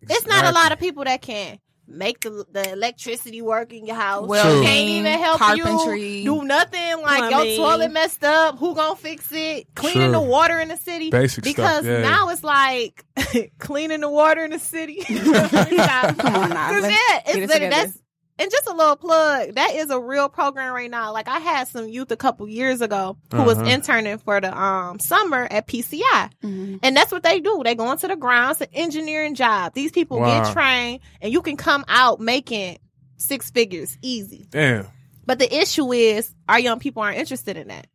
[0.01, 3.95] It's not a lot of people that can make the the electricity work in your
[3.95, 4.27] house.
[4.27, 6.19] Welding, can't even help carpentry.
[6.19, 7.01] you do nothing.
[7.01, 7.49] Like Plumbing.
[7.49, 8.57] your toilet messed up.
[8.59, 9.73] Who gonna fix it?
[9.75, 10.11] Cleaning True.
[10.11, 11.09] the water in the city.
[11.09, 11.85] Basic because stuff.
[11.85, 12.01] Yeah.
[12.01, 13.03] now it's like
[13.59, 15.03] cleaning the water in the city.
[15.03, 16.71] Come on now.
[16.71, 17.97] Yeah, it's get it that's
[18.39, 19.55] and just a little plug.
[19.55, 21.11] That is a real program right now.
[21.13, 23.69] Like I had some youth a couple years ago who was Uh-huh.
[23.69, 26.79] interning for the um summer at PCI, Mhm.
[26.81, 27.61] and that's what they do.
[27.63, 29.73] They go into the grounds, an engineering job.
[29.73, 30.43] These people Wow.
[30.43, 32.77] get trained, and you can come out making
[33.17, 34.47] six figures easy.
[34.49, 34.87] Damn.
[35.25, 37.87] But the issue is our young people aren't interested in that.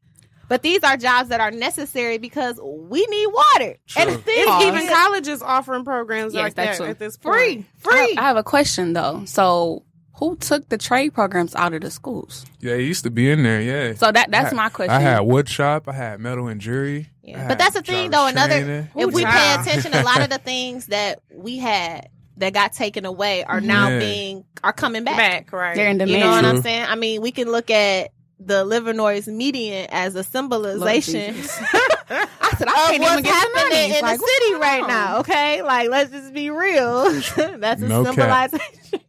[0.47, 3.77] But these are jobs that are necessary because we need water.
[3.97, 4.19] And True.
[4.19, 6.87] thing It's even colleges offering programs Yes, like that true.
[6.87, 7.93] at this free, free.
[7.95, 9.23] I, I have a question though.
[9.25, 12.47] So who took the trade programs out of the schools?
[12.61, 13.61] Yeah, it used to be in there.
[13.61, 13.95] Yeah.
[13.95, 14.95] So that that's I- my question.
[14.95, 15.89] I had wood shop.
[15.89, 17.11] I had metal and jewelry.
[17.23, 17.49] Yeah.
[17.49, 18.41] But that's the thing, driver's though.
[18.43, 18.89] Another, training.
[18.97, 19.67] if we pay child.
[19.67, 23.67] attention, a lot of the things that we had that got taken away are mm-hmm.
[23.67, 23.99] now Yeah.
[23.99, 25.17] being are coming back.
[25.17, 25.75] Back, right?
[25.77, 26.51] They're in You know what True.
[26.51, 26.85] I'm saying?
[26.89, 31.35] I mean, we can look at the Livernois median as a symbolization
[32.11, 33.97] I said, I can't what's even get the happening money.
[33.97, 34.89] in Like, the city right wrong?
[34.89, 35.19] now.
[35.21, 37.05] Okay, like let's just be real.
[37.37, 39.01] That's a No symbolization.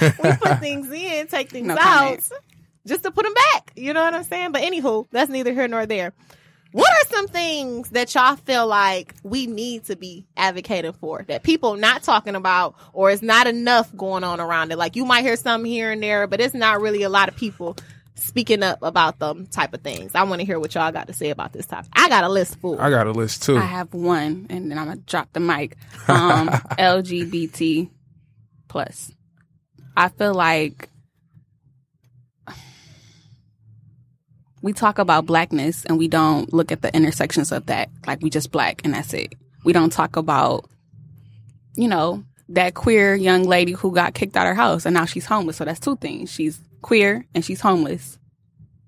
[0.22, 2.32] we put things in, take things No out, comment.
[2.86, 3.72] just to put them back.
[3.76, 4.52] You know what I'm saying?
[4.52, 6.12] But anywho, that's neither here nor there.
[6.72, 11.42] What are some things that y'all feel like we need to be advocating for that
[11.42, 14.76] people not talking about or is not enough going on around it?
[14.76, 17.36] Like you might hear some here and there, but it's not really a lot of
[17.36, 17.74] people
[18.16, 20.14] speaking up about them type of things.
[20.14, 21.90] I want to hear what y'all got to say about this topic.
[21.94, 22.78] I got a list full.
[22.78, 23.56] I got a list too.
[23.56, 25.76] I have one, and then I'm gonna drop the mic.
[26.06, 27.88] Um, LGBT
[28.68, 29.12] plus.
[29.98, 30.88] I feel like
[34.62, 37.90] we talk about blackness and we don't look at the intersections of that.
[38.06, 39.34] Like we just black and that's it.
[39.64, 40.70] We don't talk about,
[41.74, 45.04] you know, that queer young lady who got kicked out of her house and now
[45.04, 45.56] she's homeless.
[45.56, 46.30] So that's two things.
[46.30, 48.20] She's queer and she's homeless.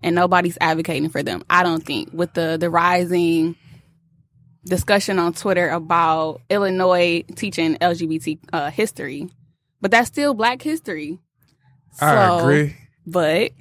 [0.05, 1.43] And nobody's advocating for them.
[1.51, 3.57] I don't think with the the rising
[4.65, 9.29] discussion on Twitter about Illinois teaching LGBT uh, history,
[9.81, 11.19] but that's still Black history.
[12.01, 12.77] I agree.
[13.07, 13.53] but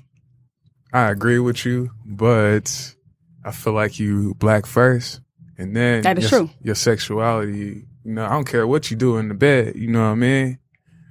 [0.94, 2.96] I agree with you, but
[3.44, 5.22] I feel like you black first,
[5.58, 6.50] and then That is your, true.
[6.62, 9.76] Your sexuality, you know, I don't care what you do in the bed.
[9.76, 10.60] You know what I mean?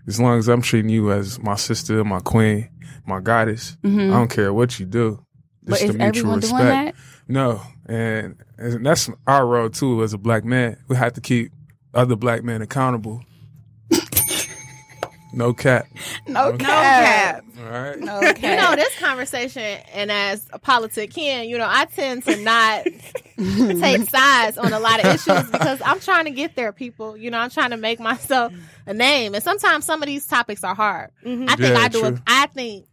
[0.07, 2.71] As long as I'm treating you as my sister, my queen,
[3.07, 4.09] my goddess, mhm.
[4.11, 5.25] I don't care what you do.
[5.65, 6.59] but is the mutual everyone respect.
[6.63, 6.95] doing that?
[7.29, 10.79] No, and, and that's our role too as a black man.
[10.89, 11.53] We have to keep
[11.93, 13.23] other black men accountable.
[15.39, 15.87] No cap.
[16.27, 17.45] No No No cap.
[17.59, 17.99] All right.
[17.99, 22.85] No You know, this conversation, and as a politician, you know, I tend to not
[23.37, 27.17] take sides on a lot of issues because I'm trying to get there, people.
[27.17, 28.53] You know, I'm trying to make myself
[28.87, 29.35] a name.
[29.35, 31.11] And sometimes some of these topics are hard.
[31.25, 31.49] Mm-hmm.
[31.49, 32.23] I think Yeah, I do a.
[32.27, 32.87] I think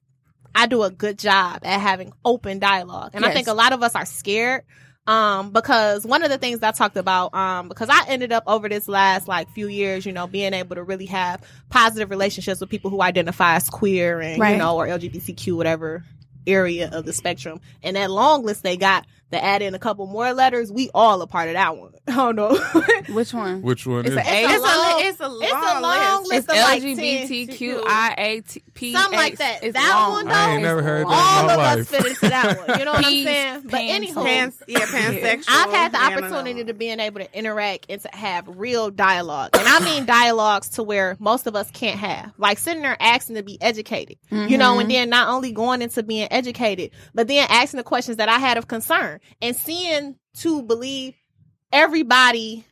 [0.53, 3.11] I do a good job at having open dialogue.
[3.13, 4.63] And I think a lot of us are scared.
[5.07, 8.67] Um, because one of the things I talked about, um, because I ended up over
[8.67, 12.69] this last like few years, you know, being able to really have positive relationships with
[12.69, 16.03] people who identify as queer and, you know, or LGBTQ, whatever
[16.47, 17.61] area of the spectrum.
[17.83, 21.21] And that long list they got to add in a couple more letters, we all
[21.21, 21.93] a part of that one.
[22.07, 22.55] I don't know.
[23.09, 23.61] Which one?
[23.61, 24.17] Which one It's is?
[24.17, 24.45] a A.
[24.45, 26.29] It's long- a, it's a long, it's a long list.
[26.29, 26.49] list.
[26.49, 29.63] It's of like 10, LGBTQIA Something like that.
[29.63, 30.11] It's That long.
[30.11, 30.33] one, though.
[30.33, 31.11] I ain't never heard that.
[31.11, 31.79] all in my of life.
[31.79, 32.79] us fit into that one.
[32.79, 33.61] You know what I'm saying?
[33.63, 35.45] But pans, anyhow, Pans, yeah, pansexual.
[35.47, 36.27] I've had the yeah, no, no.
[36.27, 39.51] opportunity to being able to interact and to have real dialogue.
[39.53, 42.31] And I mean dialogues to where most of us can't have.
[42.37, 44.17] Like sitting there asking to be educated.
[44.29, 44.89] You know, and mm-hmm.
[44.89, 48.57] then not only going into being educated, but then asking the questions that I had
[48.57, 51.15] of concern and seeing to believe
[51.71, 52.65] everybody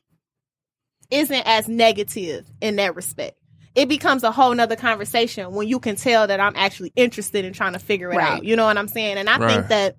[1.11, 3.37] isn't as negative in that respect.
[3.75, 7.53] It becomes a whole nother conversation when you can tell that I'm actually interested in
[7.53, 8.37] trying to figure it Right.
[8.37, 8.45] out.
[8.45, 9.17] You know what I'm saying?
[9.17, 9.49] And I Right.
[9.55, 9.97] think that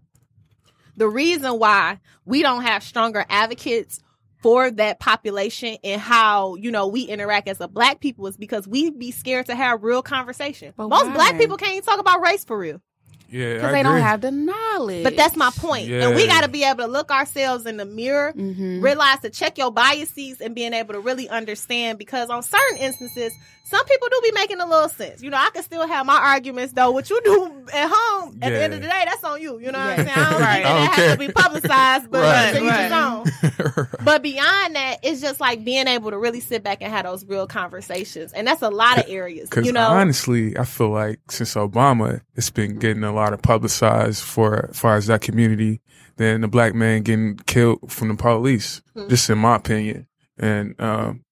[0.96, 4.00] the reason why we don't have stronger advocates
[4.42, 8.68] for that population and how you know we interact as a black people is because
[8.68, 10.72] we be scared to have real conversation.
[10.76, 11.14] But Most why?
[11.14, 12.80] black people can't even talk about race for real.
[13.34, 15.02] Yeah, Because I they don't have the knowledge.
[15.02, 15.90] But that's my point.
[15.90, 18.82] And we got to be able to look ourselves in the mirror, Mhm.
[18.82, 23.32] realize to check your biases and being able to really understand because on certain instances,
[23.66, 25.22] some people do be making a little sense.
[25.22, 26.90] You know, I can still have my arguments though.
[26.90, 29.58] What you do at home, at the end of the day, that's on you.
[29.58, 30.10] You know what I'm saying?
[30.10, 30.54] I don't Right.
[30.54, 31.12] think I that don't has care.
[31.12, 32.52] to be publicized, but Right.
[32.52, 32.92] to each his Right.
[32.92, 33.24] own.
[34.04, 37.24] But beyond that, it's just like being able to really sit back and have those
[37.24, 38.34] real conversations.
[38.34, 39.48] And that's a lot of areas.
[39.48, 43.42] Because You know, honestly, I feel like since Obama, it's been getting a lot of
[43.42, 45.80] publicized for as far as that community
[46.16, 48.82] than the black man getting killed from the police.
[48.94, 49.08] Hmm.
[49.08, 50.06] Just in my opinion,
[50.38, 51.24] and um,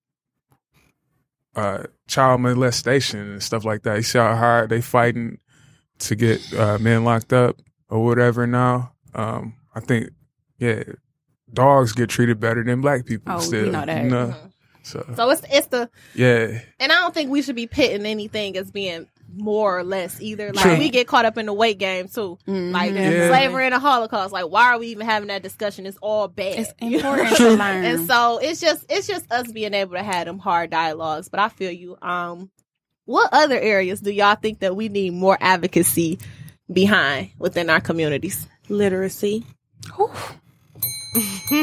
[1.55, 3.96] uh, child molestation and stuff like that.
[3.96, 5.38] You see how hard they fighting
[6.00, 8.46] to get uh, men locked up or whatever.
[8.46, 10.11] Now, um, I think,
[10.59, 10.83] yeah,
[11.52, 13.35] dogs get treated better than black people.
[13.35, 14.05] Oh, still, know that.
[14.05, 14.26] You know?
[14.28, 14.52] Mhm.
[14.85, 18.57] So so it's it's the yeah, And I don't think we should be pitting anything
[18.57, 20.53] as being more or less either.
[20.53, 20.79] Like True.
[20.79, 22.38] we get caught up in the weight game too.
[22.47, 22.73] Mhm.
[22.73, 23.29] Like Yeah.
[23.29, 24.33] slavery and the Holocaust.
[24.33, 25.87] Like why are we even having that discussion?
[25.87, 26.59] It's all bad.
[26.59, 27.85] It's important to learn.
[27.85, 31.29] And so it's just it's just us being able to have them hard dialogues.
[31.29, 31.97] But I feel you.
[32.03, 32.51] Um
[33.05, 36.18] what other areas do y'all think that we need more advocacy
[36.73, 38.47] behind within our communities?
[38.68, 39.45] literacy.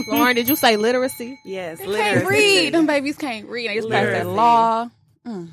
[0.10, 1.40] Lauren, did you say literacy?
[1.46, 2.14] Yes, They literacy.
[2.20, 2.74] can't read.
[2.74, 3.70] Them babies can't read.
[3.70, 4.36] They just passed that Literacy.
[4.36, 4.90] law.
[5.26, 5.50] Mm.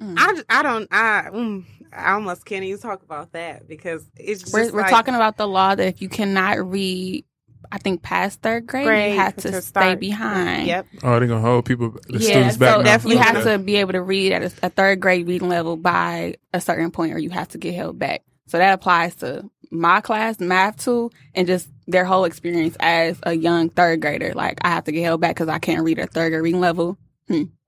[0.00, 4.42] I, just- I don't I mm, I almost can't even talk about that because it's
[4.42, 7.24] just We're, we're like- talking about the law that if you cannot read,
[7.72, 10.00] I think past third grade, Grade you have to to, stay start.
[10.00, 10.66] behind.
[10.68, 10.86] Yep.
[11.02, 12.72] oh, they're gonna hold people, the yeah, students back.
[12.74, 12.84] so now.
[12.84, 13.52] definitely you have Okay.
[13.52, 16.90] to be able to read at a, a third grade reading level by a certain
[16.90, 18.22] point, or you have to get held back.
[18.48, 23.32] So that applies to my class, math too, and just their whole experience as a
[23.32, 24.32] young third grader.
[24.34, 26.60] Like I have to get held back because I can't read at third grade reading
[26.60, 26.98] level.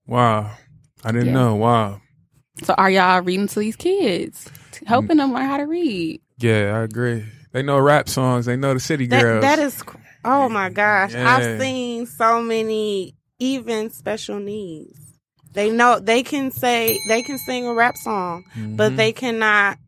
[0.07, 0.53] Wow,
[1.05, 1.33] I didn't Yeah.
[1.33, 1.55] know.
[1.57, 2.01] Wow.
[2.65, 4.49] So are y'all reading to these kids,
[4.87, 6.21] helping them learn how to read?
[6.39, 7.25] Yeah, I agree.
[7.53, 8.47] They know rap songs.
[8.47, 9.43] They know the city That, girls.
[9.43, 9.83] that is
[10.25, 11.13] oh my gosh.
[11.15, 11.37] Yeah.
[11.37, 14.99] I've seen so many even special needs.
[15.55, 18.45] They know they can say they can sing a rap song,
[18.77, 18.97] but Mhm.
[18.97, 19.79] they cannot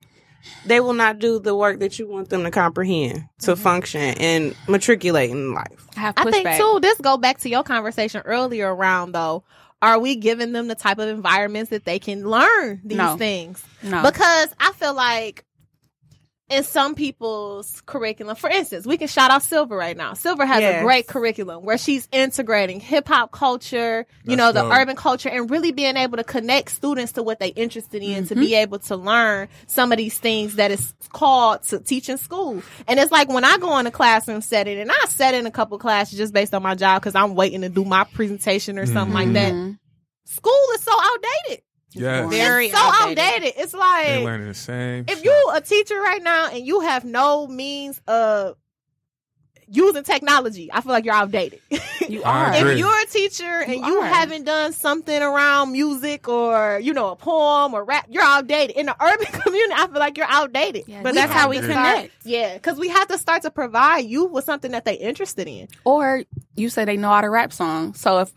[0.65, 4.55] they will not do the work that you want them to comprehend to function and
[4.69, 5.87] matriculate in life.
[5.97, 6.59] I have I think pushback.
[6.59, 6.81] too.
[6.81, 9.45] This go back to your conversation earlier around though
[9.83, 13.17] are we giving them the type of environments that they can learn these No.
[13.17, 13.63] things?
[13.83, 14.03] No.
[14.03, 15.45] Because I feel like
[16.51, 20.15] in some people's curriculum, for instance, we can shout out Silver right now.
[20.15, 20.81] Silver has Yes.
[20.81, 24.73] a great curriculum where she's integrating hip hop culture, you That's know, the dope.
[24.79, 28.35] urban culture, and really being able to connect students to what they're interested in to
[28.35, 32.63] be able to learn some of these things that is called to teach in school.
[32.89, 35.51] And it's like when I go in a classroom setting, and I set in a
[35.51, 38.87] couple classes just based on my job because I'm waiting to do my presentation or
[38.87, 39.53] something like that.
[39.53, 39.79] Mhm.
[40.27, 41.63] School is so outdated.
[41.93, 42.31] Yes.
[42.31, 43.19] Very it's so outdated.
[43.19, 43.53] outdated.
[43.57, 45.05] It's They like learning the same.
[45.09, 45.25] if shit.
[45.25, 48.57] you a teacher right now and you have no means of
[49.73, 51.61] using technology, I feel like you're outdated.
[52.09, 52.53] You are.
[52.55, 57.11] if you're a teacher and You you haven't done something around music or you know
[57.11, 58.77] a poem or rap, you're outdated.
[58.77, 60.85] In the urban community, I feel like you're outdated.
[60.89, 62.13] Yeah, But we that's how we to connect.
[62.25, 65.69] Yeah, because we have to start to provide you with something that they're interested in.
[65.85, 66.25] Or
[66.57, 68.01] you say they know how to rap songs.
[68.01, 68.33] So if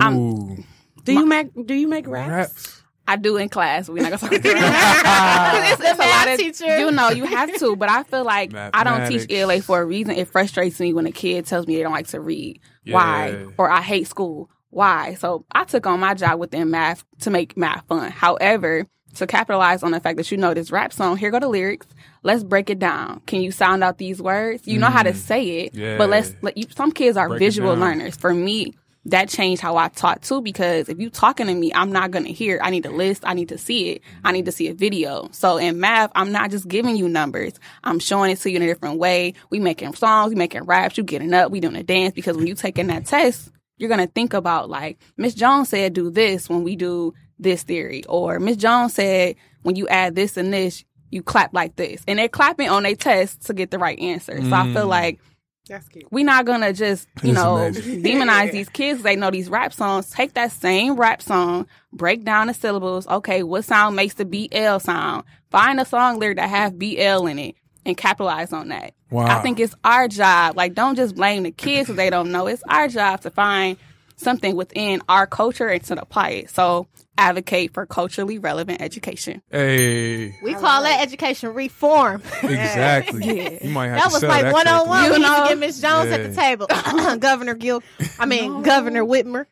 [0.00, 0.64] I'm-
[1.04, 2.30] Do you make do you make raps?
[2.30, 2.81] raps.
[3.06, 6.78] I do in class, we're not gonna talk about It's a math teacher.
[6.78, 9.26] You know, you have to, but I feel like I don't teach Mathematics.
[9.30, 10.14] ELA for a reason.
[10.14, 12.60] It frustrates me when a kid tells me they don't like to read.
[12.86, 13.46] Why?
[13.58, 14.50] Or I hate school.
[14.70, 15.14] Why?
[15.14, 18.10] So I took on my job within math to make math fun.
[18.10, 18.86] However,
[19.16, 21.86] to capitalize on the fact that you know this rap song, here go the lyrics.
[22.22, 23.20] Let's break it down.
[23.26, 24.66] Can you sound out these words?
[24.66, 25.78] You know how to say it, Mm.
[25.78, 25.98] Yeah.
[25.98, 26.64] but let's let you.
[26.74, 28.16] Some kids are Break visual learners.
[28.16, 28.72] For me,
[29.06, 30.40] that changed how I taught too.
[30.42, 32.60] Because if you talking to me, I'm not gonna hear.
[32.62, 33.22] I need a list.
[33.26, 34.02] I need to see it.
[34.24, 35.28] I need to see a video.
[35.32, 37.54] So in math, I'm not just giving you numbers.
[37.82, 39.34] I'm showing it to you in a different way.
[39.50, 40.30] We making songs.
[40.30, 40.96] We making raps.
[40.96, 41.50] You getting up.
[41.50, 42.14] We doing a dance.
[42.14, 46.10] Because when you taking that test, you're gonna think about like Miss Jones said, do
[46.10, 50.52] this when we do this theory, or Miss Jones said when you add this and
[50.52, 53.98] this, you clap like this, and they're clapping on their test to get the right
[53.98, 54.40] answer.
[54.42, 54.88] So I feel Mm.
[54.88, 55.18] like
[55.68, 56.06] That's cute.
[56.10, 58.02] we're not gonna just you It's know amazing.
[58.04, 59.02] demonize these kids.
[59.02, 60.10] They know these rap songs.
[60.10, 63.06] Take that same rap song, break down the syllables.
[63.06, 65.24] Okay, what sound makes the BL sound?
[65.50, 68.94] Find a song lyric that have BL in it and capitalize on that.
[69.10, 69.26] Wow.
[69.26, 70.56] I think it's our job.
[70.56, 72.46] Like, don't just blame the kids because they don't know.
[72.46, 73.76] It's our job to find
[74.16, 76.50] something within our culture and to apply it.
[76.50, 76.86] So
[77.18, 79.42] advocate for culturally relevant education.
[79.50, 82.22] Hey, We call that education reform.
[82.42, 83.42] exactly.
[83.42, 83.58] Yeah.
[83.62, 85.04] You might have That to was like that one on one.
[85.04, 85.48] You We need to know?
[85.48, 86.66] get Miss Jones at the table.
[87.18, 87.82] Governor Gil,
[88.18, 89.46] I mean Governor Whitmer,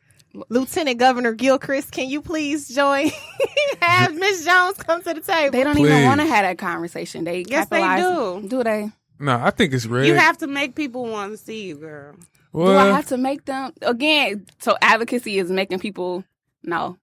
[0.49, 1.91] Lieutenant Governor Gilchrist.
[1.91, 3.11] Can you please join?
[3.81, 5.51] have Miss Jones come to the table.
[5.51, 5.89] They don't Please.
[5.91, 7.23] even want to have that conversation.
[7.23, 8.47] They Yes, they do.
[8.47, 8.89] Do they?
[9.19, 10.05] No, I think it's real.
[10.05, 12.15] You have to make people want to see you, girl.
[12.53, 14.45] Do I have to make them again?
[14.59, 16.23] So advocacy is making people
[16.63, 16.97] no.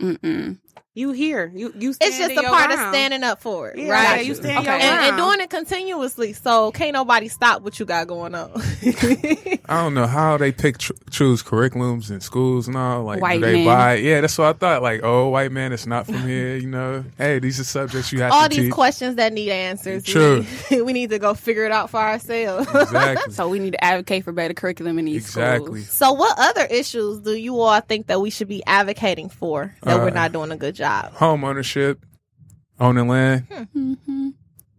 [0.00, 0.58] Mm-mm.
[1.00, 1.50] You here.
[1.54, 4.24] You you stand it's just a your part of standing up for it, Yeah, right?
[4.26, 4.66] you stand Okay.
[4.66, 8.50] your and, and doing it continuously, so can't nobody stop what you got going on.
[9.68, 13.04] I don't know how they pick tr- choose curriculums in schools and all.
[13.04, 13.64] Like, White do they men.
[13.66, 13.94] buy?
[13.94, 14.82] Yeah, that's what I thought.
[14.82, 16.56] Like, oh, white man, it's not from here.
[16.56, 18.72] You know, hey, these are subjects you have to All to these teach.
[18.72, 20.06] questions that need answers.
[20.06, 20.44] we True.
[20.84, 22.68] We need to go figure it out for ourselves.
[22.74, 23.32] exactly.
[23.40, 25.82] So we need to advocate for better curriculum in these Exactly.
[25.82, 25.96] schools.
[25.96, 29.98] So, what other issues do you all think that we should be advocating for that
[29.98, 30.89] we're Uh, not doing a good job?
[31.14, 32.04] Home ownership,
[32.78, 33.46] owning land.
[33.48, 34.28] Mm-hmm.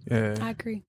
[0.10, 0.36] Yeah.
[0.42, 0.84] I agree.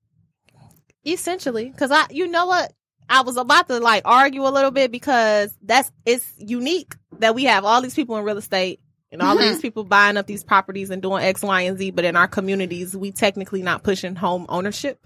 [1.05, 2.73] Essentially, because I, you know what,
[3.09, 7.45] I was about to like argue a little bit because that's it's unique that we
[7.45, 8.81] have all these people in real estate
[9.11, 9.41] and all Mhm.
[9.41, 12.29] these people buying up these properties and doing X, Y, and Z, but in our
[12.29, 15.05] communities, we technically not pushing home ownership.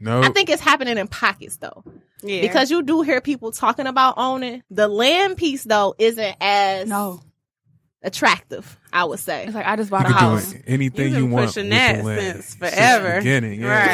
[0.00, 0.20] No.
[0.22, 1.84] I think it's happening in pockets though.
[2.22, 2.40] Yeah.
[2.40, 4.62] Because you do hear people talking about owning.
[4.70, 7.20] The land piece though isn't as No,
[8.06, 9.44] attractive, I would say.
[9.44, 10.54] it's like I just you bought a can do house.
[10.66, 11.46] anything You've you been want.
[11.48, 12.20] pushing that the land.
[12.44, 13.10] since forever.
[13.10, 13.86] the beginning, yeah.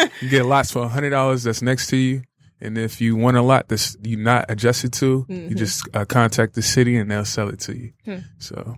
[0.00, 0.10] Right.
[0.22, 2.22] you get lots for hundred dollars that's next to you,
[2.60, 5.56] and if you want a lot that's you're not adjusted to, you Mhm.
[5.56, 7.92] just uh, contact the city and they'll sell it to you.
[8.04, 8.16] Hmm.
[8.38, 8.76] So,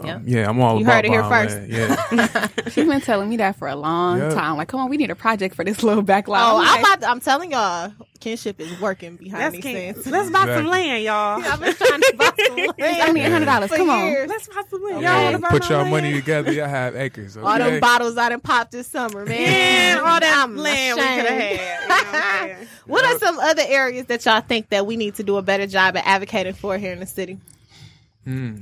[0.00, 0.20] um, Yeah.
[0.24, 0.48] yeah.
[0.48, 1.56] I'm all You about heard it here first.
[1.56, 1.72] land.
[1.72, 4.30] Yeah, She's been telling me that for a long Yeah.
[4.30, 4.56] time.
[4.56, 6.40] Like, come on, we need a project for this little backlog.
[6.42, 9.62] Oh, I'm I'm like, about to, I'm telling y'all, kinship is working behind Let's, these
[9.62, 10.06] can- things.
[10.06, 11.40] let's buy some land, y'all.
[11.40, 12.72] Yeah, I've been trying to buy some land.
[12.78, 13.70] I need hundred dollars.
[13.70, 14.28] for Come on.
[14.28, 14.96] Let's buy some land.
[14.96, 15.04] Okay.
[15.04, 15.90] Y'all want put my your land?
[15.90, 16.52] money together.
[16.52, 17.36] Y'all have acres.
[17.36, 17.46] Okay?
[17.46, 19.38] All them bottles I done popped this summer, man.
[19.42, 22.48] Man, all that I'm land we could have had.
[22.48, 25.22] You know what What are some other areas that y'all think that we need to
[25.22, 27.38] do a better job at advocating for here in the city?
[28.24, 28.58] Hmm.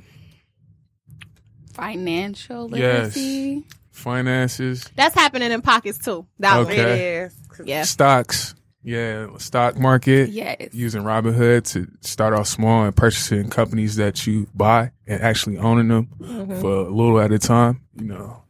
[1.72, 3.16] Financial Yes.
[3.16, 3.64] literacy.
[3.90, 6.26] finances, That's happening in pockets too.
[6.38, 6.84] That Okay.
[6.84, 7.16] way.
[7.22, 7.66] It is.
[7.66, 7.82] Yeah.
[7.84, 8.54] stocks.
[8.84, 10.30] Yeah, stock market.
[10.30, 10.70] Yes.
[10.72, 15.88] Using Robinhood to start off small and purchasing companies that you buy and actually owning
[15.88, 16.60] them Mm-hmm.
[16.60, 17.82] for a little at a time.
[17.96, 18.42] You know,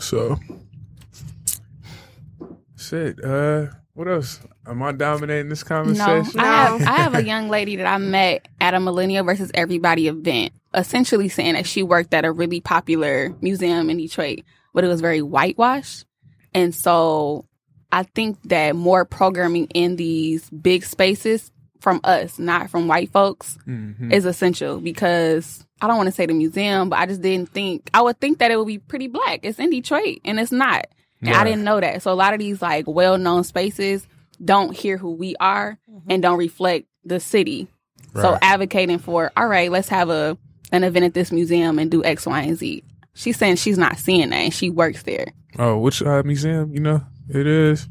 [0.00, 0.38] so
[2.70, 3.22] that's it.
[3.24, 4.40] Uh, What else?
[4.66, 6.40] Am I dominating this No, conversation?
[6.40, 10.06] I have I have a young lady that I met at a Millennial versus Everybody
[10.08, 14.40] event, essentially saying that she worked at a really popular museum in Detroit,
[14.74, 16.04] but it was very whitewashed.
[16.54, 17.46] And so
[17.90, 21.50] I think that more programming in these big spaces
[21.80, 24.12] from us, not from white folks, Mhm.
[24.12, 27.88] is essential because I don't want to say the museum, but I just didn't think
[27.94, 29.40] I would think that it would be pretty black.
[29.42, 30.86] It's in Detroit and it's not.
[31.22, 32.02] And I didn't know that.
[32.02, 34.06] So a lot of these like well known spaces
[34.44, 35.78] don't hear who we are
[36.08, 37.68] and don't reflect the city.
[38.14, 40.36] So advocating for, all right, let's have a
[40.72, 42.82] an event at this museum and do X, Y, and Z.
[43.14, 45.26] She's saying she's not seeing that and she works there.
[45.58, 46.72] Oh, which uh, museum?
[46.72, 47.88] You know it is.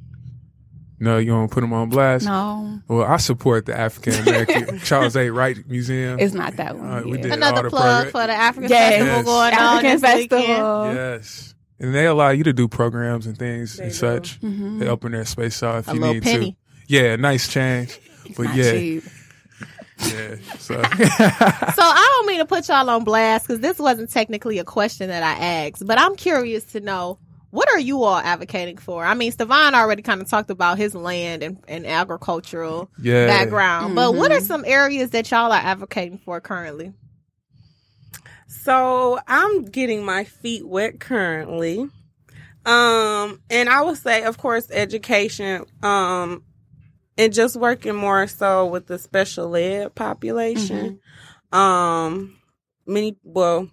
[1.02, 2.26] No, you don't put them on blast.
[2.26, 5.32] No, Well, I support the African American Charles H.
[5.32, 6.20] Wright Museum.
[6.20, 6.89] it's not that one.
[6.91, 8.91] Uh, we did Another plug program- for the African Yes.
[8.97, 9.26] Festival Yes.
[9.26, 9.54] going on
[9.86, 10.41] African this weekend.
[10.45, 10.93] Festival.
[10.93, 13.98] yes, and they allow you to do programs and things They and do.
[13.98, 14.40] such.
[14.42, 14.80] Mhm.
[14.80, 16.52] They open their space out if A you need penny.
[16.52, 16.58] to.
[16.88, 18.00] Yeah, nice change.
[18.38, 19.04] But Not yeah, cheap.
[20.00, 20.36] yeah.
[20.60, 24.64] So So I don't mean to put y'all on blast because this wasn't technically a
[24.64, 27.18] question that I asked, but I'm curious to know
[27.52, 29.04] what are you all advocating for?
[29.04, 33.96] I mean, Stevan already kind of talked about his land and, and agricultural yeah, background,
[33.96, 34.44] but what are Mhm.
[34.48, 36.94] some areas that y'all are advocating for currently?
[38.52, 41.88] So I'm getting my feet wet currently.
[42.66, 46.43] Um, and I would say, of course, education, um,
[47.18, 51.00] and just working more so with the special ed population.
[51.52, 52.38] Um,
[52.86, 53.70] many, well,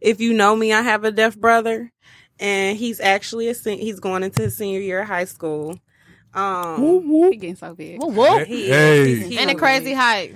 [0.00, 1.90] if you know me, I have a deaf brother
[2.38, 5.78] and he's actually a, sen- he's going into his senior year of high school.
[6.34, 7.98] Um, He getting so big.
[8.00, 8.44] Whoa, whoa.
[8.44, 8.68] he.
[8.68, 9.14] Hey.
[9.14, 10.34] He's- he's And a crazy height.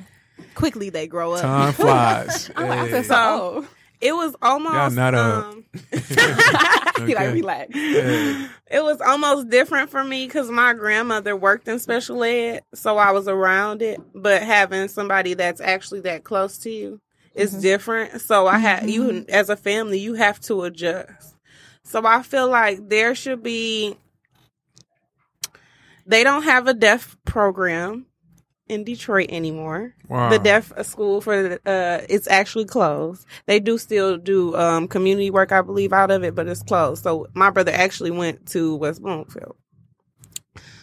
[0.55, 1.41] Quickly they grow up.
[1.43, 2.51] time flies.
[2.57, 2.93] I'm like, I Hey.
[2.93, 3.67] feel so old.
[4.03, 5.65] It was almost, Y'all not, um,
[7.07, 7.71] He like, relax.
[7.75, 8.49] Yeah.
[8.69, 13.13] It was almost different for me because my grandmother worked in special ed, so I
[13.13, 14.01] was around it.
[14.13, 17.01] But having somebody that's actually that close to you
[17.35, 18.21] is different.
[18.21, 21.37] So I had you as a family, you have to adjust.
[21.85, 23.97] So I feel like there should be.
[26.07, 28.07] They don't have a deaf program
[28.69, 29.95] in Detroit anymore.
[30.09, 30.31] Wow.
[30.31, 33.27] The deaf school for the, uh, it's actually closed.
[33.47, 37.03] They do still do um community work, I believe, out of it, but it's closed.
[37.03, 39.57] So my brother actually went to West Bloomfield.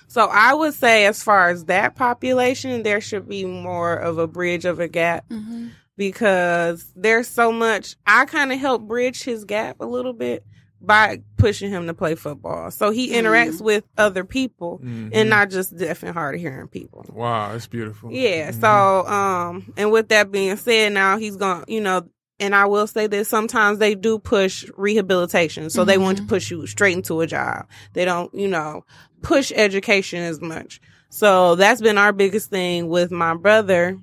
[0.08, 4.28] So I would say, as far as that population, there should be more of a
[4.28, 5.70] bridge of a gap Mhm.
[5.98, 7.96] because there's so much.
[8.08, 10.44] I kind of help bridge his gap a little bit
[10.82, 12.72] by pushing him to play football.
[12.72, 15.10] So he interacts with other people Mhm.
[15.14, 17.06] and not just deaf and hard of hearing people.
[17.12, 18.12] Wow, it's beautiful.
[18.12, 18.52] Yeah.
[18.52, 18.62] Mhm.
[18.62, 22.08] So, um, and with that being said, now he's going, you know,
[22.40, 25.70] and I will say that sometimes they do push rehabilitation.
[25.70, 27.66] So they want to push you straight into a job.
[27.94, 28.86] They don't, you know,
[29.22, 30.80] push education as much.
[31.10, 33.98] So that's been our biggest thing with my brother.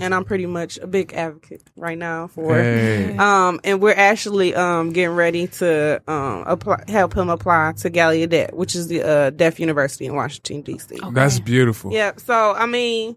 [0.00, 3.16] And I'm pretty much a big advocate right now for Hey.
[3.18, 8.52] um, and we're actually um getting ready to um apply, help him apply to Gallaudet,
[8.54, 10.98] which is the uh, Deaf University in Washington D.C.
[11.12, 11.92] That's beautiful.
[11.92, 12.12] Yeah.
[12.16, 13.16] So I mean,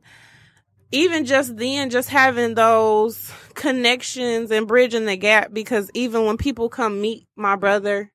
[0.91, 6.67] even just then, just having those connections and bridging the gap, because even when people
[6.67, 8.11] come meet my brother,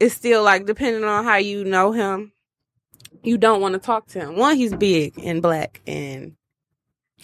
[0.00, 2.32] it's still like depending on how you know him,
[3.22, 4.36] you don't want to talk to him.
[4.36, 6.34] One, he's big and black and.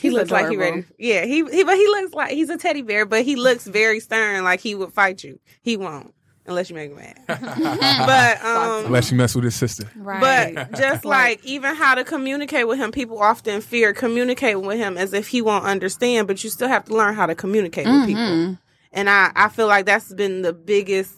[0.01, 0.77] He He's looks like he adorable.
[0.79, 0.87] ready.
[0.99, 4.01] Yeah, he he but he looks like he's a teddy bear, but he looks very
[4.01, 5.39] stern, like he would fight you.
[5.63, 6.15] He won't
[6.47, 7.21] unless you make him mad.
[7.29, 9.89] but um, Unless you mess with his sister.
[9.97, 10.55] Right.
[10.55, 14.97] but just like even how to communicate with him, people often fear communicating with him
[14.99, 18.07] as if he won't understand, but you still have to learn how to communicate with
[18.07, 18.23] people.
[18.23, 18.59] Mhm.
[18.93, 21.13] And I, I feel like that's been the biggest,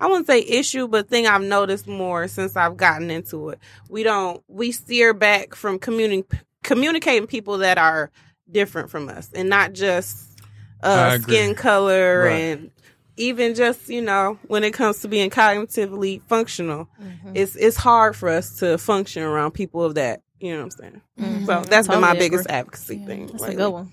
[0.00, 3.58] I wouldn't say issue, but thing I've noticed more since I've gotten into it.
[3.90, 6.24] We don't, we steer back from communi-
[6.62, 8.10] communicating people that are
[8.50, 10.40] different from us and not just
[10.82, 12.32] uh, skin color Right.
[12.32, 12.70] and
[13.16, 16.88] even just you know when it comes to being cognitively functional
[17.34, 20.70] it's it's hard for us to function around people of that you know what i'm
[20.70, 21.46] saying Mhm.
[21.46, 22.54] so that's been my Totally biggest agree.
[22.58, 23.92] advocacy thing That's a good one.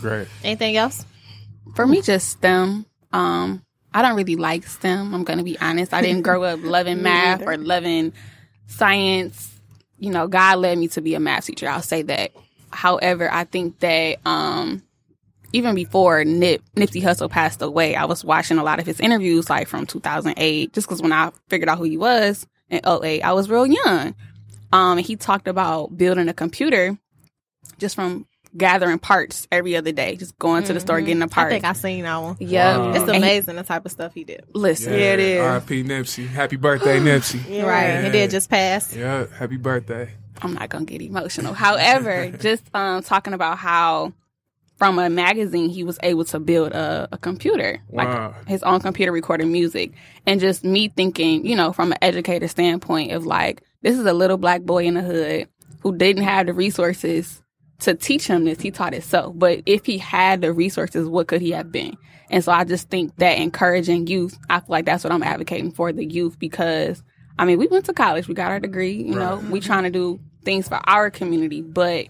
[0.00, 0.28] Great.
[0.42, 1.04] Anything else?
[1.74, 2.86] For me, just STEM.
[3.12, 3.62] Um,
[3.92, 5.14] I don't really like STEM.
[5.14, 5.92] I'm gonna be honest.
[5.94, 7.52] I didn't grow up loving math neither.
[7.52, 8.12] or loving
[8.66, 9.52] science.
[9.98, 11.68] You know, God led me to be a math teacher.
[11.68, 12.32] I'll say that.
[12.76, 14.82] However, I think that um,
[15.52, 19.48] even before Nip Nipsey Hussle passed away, I was watching a lot of his interviews,
[19.50, 23.32] like from 2008, just because when I figured out who he was in 08, I
[23.32, 24.14] was real young.
[24.72, 26.98] Um, and he talked about building a computer
[27.78, 31.32] just from gathering parts every other day, just going to the store getting a Mm-hmm.
[31.32, 31.52] I part.
[31.52, 32.36] think I seen that one.
[32.40, 32.90] yeah, Wow.
[32.90, 34.44] It's And he- amazing the type of stuff he did.
[34.54, 35.40] listen, Yeah, it is.
[35.42, 35.84] R.I.P.
[35.84, 36.26] Nipsey.
[36.26, 37.62] Happy birthday, Nipsey.
[37.64, 38.04] Right.
[38.04, 38.94] He did just pass.
[38.96, 40.10] Yeah, happy birthday.
[40.42, 41.54] I'm not gonna get emotional.
[41.54, 44.12] However, just um, talking about how
[44.76, 48.34] from a magazine he was able to build a, a computer, Wow.
[48.34, 49.92] like his own computer recording music,
[50.26, 54.12] and just me thinking, you know, from an educator standpoint of like, this is a
[54.12, 55.48] little black boy in the hood
[55.80, 57.42] who didn't have the resources
[57.78, 58.60] to teach him this.
[58.60, 61.96] He taught himself, but if he had the resources, what could he have been?
[62.28, 65.70] And so I just think that encouraging youth, I feel like that's what I'm advocating
[65.72, 67.02] for the youth because
[67.38, 69.90] I mean, we went to college, we got our degree, you know, we trying to
[69.90, 72.06] do things for our community, but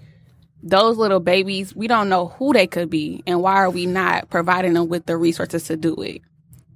[0.63, 4.31] those little babies, we don't know who they could be and why are we not
[4.31, 6.23] providing them with the resources to do it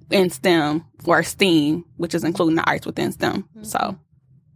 [0.09, 3.43] in STEM or STEAM, which is including the arts within STEM.
[3.43, 3.63] Mm-hmm.
[3.63, 3.97] So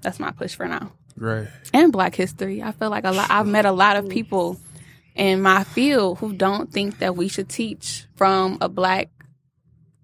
[0.02, 0.92] that's my push for now.
[1.18, 1.48] Right.
[1.74, 2.62] And black history.
[2.62, 4.60] I feel like a lot I've met a lot of people
[5.16, 9.10] in my field who don't think that we should teach from a black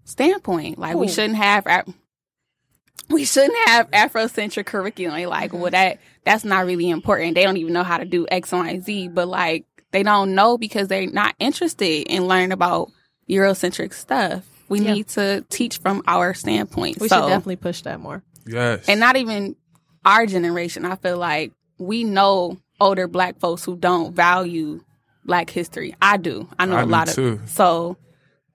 [0.05, 0.79] standpoint.
[0.79, 1.93] Like we shouldn't have Af-
[3.11, 5.29] we shouldn't have Afrocentric curriculum.
[5.29, 5.71] Like, well, mm-hmm.
[5.71, 7.35] that that's not really important.
[7.35, 9.09] They don't even know how to do X, Y, and Z.
[9.09, 12.91] But like, they don't know because they're not interested in learning about
[13.29, 14.45] Eurocentric stuff.
[14.69, 14.93] We Yeah.
[14.93, 16.99] need to teach from our standpoint.
[16.99, 18.23] We so, should definitely push that more.
[18.47, 18.87] Yes.
[18.87, 19.55] and not even
[20.03, 20.85] our generation.
[20.85, 24.81] I feel like we know older black folks who don't value
[25.25, 25.95] black history.
[26.01, 26.47] I do.
[26.57, 27.27] I know I a do lot too.
[27.43, 27.97] of so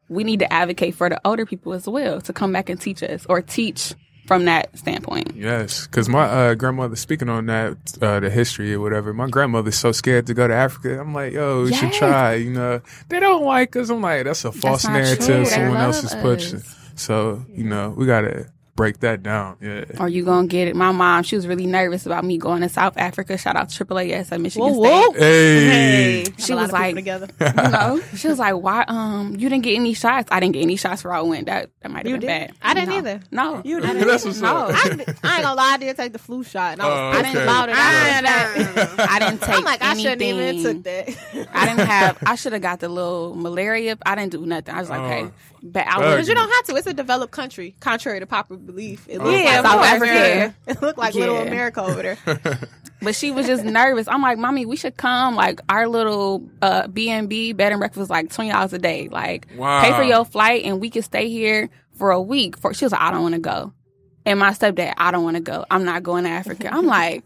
[0.08, 3.02] we need to advocate for the older people as well to come back and teach
[3.02, 3.94] us or teach
[4.26, 5.34] from that standpoint.
[5.36, 9.76] Yes, because my uh, grandmother, speaking on that, uh, the history or whatever, my grandmother's
[9.76, 11.00] so scared to go to Africa.
[11.00, 12.34] I'm like, yo, you should try.
[12.34, 13.90] You know, they don't like us.
[13.90, 15.46] I'm like, that's a false not narrative.
[15.46, 16.62] Someone else is pushing.
[16.96, 19.56] So, you know, we got to break that down.
[19.60, 19.84] Yeah.
[19.98, 20.76] Are you gonna get it?
[20.76, 23.36] My mom, she was really nervous about me going to South Africa.
[23.38, 24.90] Shout out to AAAS at Michigan Whoa, State.
[24.90, 25.12] whoa.
[25.18, 26.18] Hey.
[26.26, 27.28] Have She was like, together.
[27.40, 28.84] you know, she was like, "Why?
[28.86, 30.28] Um, you didn't get any shots?
[30.30, 31.46] I didn't get any shots where I went.
[31.46, 32.26] That that might have You been did?
[32.26, 32.52] bad.
[32.62, 32.96] I didn't No.
[32.98, 33.20] either.
[33.30, 33.94] No, You didn't.
[33.96, 34.08] didn't.
[34.08, 34.54] That's what's no.
[34.56, 34.70] up.
[34.74, 36.74] I, did- I ain't gonna lie, I did take the flu shot.
[36.74, 37.44] And I, was, I didn't okay.
[37.44, 37.70] allow it.
[37.74, 39.06] I.
[39.08, 40.58] I didn't take I'm like, I shouldn't anything.
[40.60, 41.48] even took that.
[41.54, 42.18] I didn't have.
[42.26, 43.96] I should have got the little malaria.
[44.04, 44.74] I didn't do nothing.
[44.74, 45.08] I was like, Oh.
[45.08, 45.30] hey,
[45.72, 46.14] but I was.
[46.14, 46.76] Because you don't have to.
[46.76, 49.06] It's a developed country, contrary to popular belief.
[49.08, 50.12] It looks Yeah, like South Africa.
[50.14, 50.52] yeah.
[50.72, 52.18] It looked like Little America over there.
[53.02, 54.08] But she was just nervous.
[54.08, 55.34] I'm like, mommy, we should come.
[55.34, 58.78] Like our little uh, B and B bed and breakfast was like twenty dollars a
[58.78, 59.08] day.
[59.08, 59.82] Like Wow.
[59.82, 62.56] pay for your flight and we can stay here for a week.
[62.56, 63.74] For she was like, I don't want to go.
[64.24, 65.66] And my stepdad, I don't want to go.
[65.70, 66.72] I'm not going to Africa.
[66.72, 67.22] I'm like,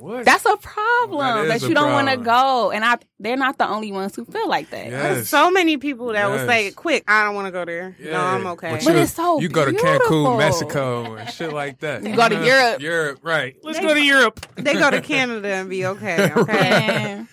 [0.00, 0.24] What?
[0.24, 2.70] that's a problem That that, is a you don't want to go.
[2.70, 4.86] And I, they're not the only ones who feel like that.
[4.86, 5.28] Yes.
[5.28, 7.94] So many people that will say, "Quick, I don't want to go there.
[8.00, 9.72] No, I'm okay." But But you- it's so You go to.
[9.72, 12.02] Cancun, Mexico, and shit like that.
[12.02, 12.34] You go to?
[12.36, 12.44] Uh-huh.
[12.44, 12.80] Europe.
[12.80, 13.56] Europe, right.
[13.62, 14.46] Let's They- go to Europe.
[14.56, 16.32] they go to Canada and be okay.
[16.34, 16.52] Okay.
[16.52, 17.28] Man,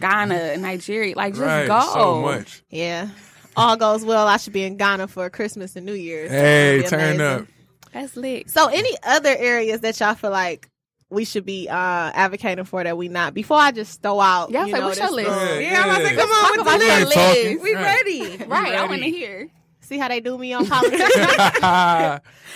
[0.00, 1.66] Ghana, Nigeria, like just right.
[1.66, 1.80] go.
[1.92, 2.62] So much.
[2.70, 3.08] Yeah.
[3.56, 4.26] All goes well.
[4.28, 6.30] I should be in Ghana for Christmas and New Year's.
[6.30, 7.20] Hey, turn amazing.
[7.20, 7.46] up.
[7.92, 8.50] That's lit.
[8.50, 10.68] So, any other areas that y'all feel like
[11.10, 13.32] we should be uh, advocating for that we not?
[13.34, 15.28] Before I just throw out, Yeah, you so know, what's your list?
[15.30, 17.16] little- Yeah, I'm about to say, come on Talk with about the your list.
[17.16, 17.62] list.
[17.62, 17.84] We Right.
[17.84, 18.36] ready.
[18.44, 18.88] Right, I ready.
[18.88, 19.48] want to hear.
[19.80, 21.00] See how they do me on politics?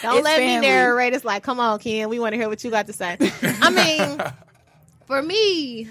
[0.03, 0.47] Don't It's let family.
[0.57, 1.15] me narrate.
[1.15, 2.09] It's like, come on, Ken.
[2.11, 3.17] We want to hear what you got to say.
[3.43, 4.23] I mean,
[5.07, 5.89] for me,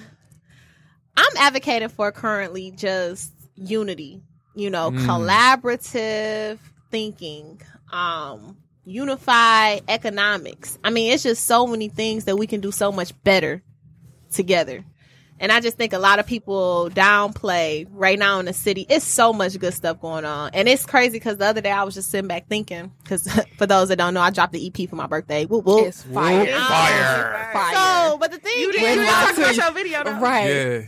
[1.17, 4.21] I'm advocating for currently just unity.
[4.53, 5.05] You know, Mm.
[5.07, 6.59] collaborative
[6.91, 7.59] thinking,
[7.91, 10.77] um, unified economics.
[10.83, 13.61] I mean, it's just so many things that we can do so much better
[14.31, 14.83] together.
[15.39, 18.85] And I just think a lot of people downplay right now in the city.
[18.87, 20.51] It's so much good stuff going on.
[20.53, 23.27] And it's crazy because the other day I was just sitting back thinking, because
[23.57, 25.45] for those that don't know, I dropped the EP for my birthday.
[25.45, 25.87] Whoop, whoop.
[25.87, 26.45] It's fire.
[26.45, 27.49] Fire.
[27.53, 27.73] Fire.
[27.73, 30.19] So, but the thing You didn't, you didn't talk about your video though.
[30.19, 30.47] Right.
[30.47, 30.81] Yeah.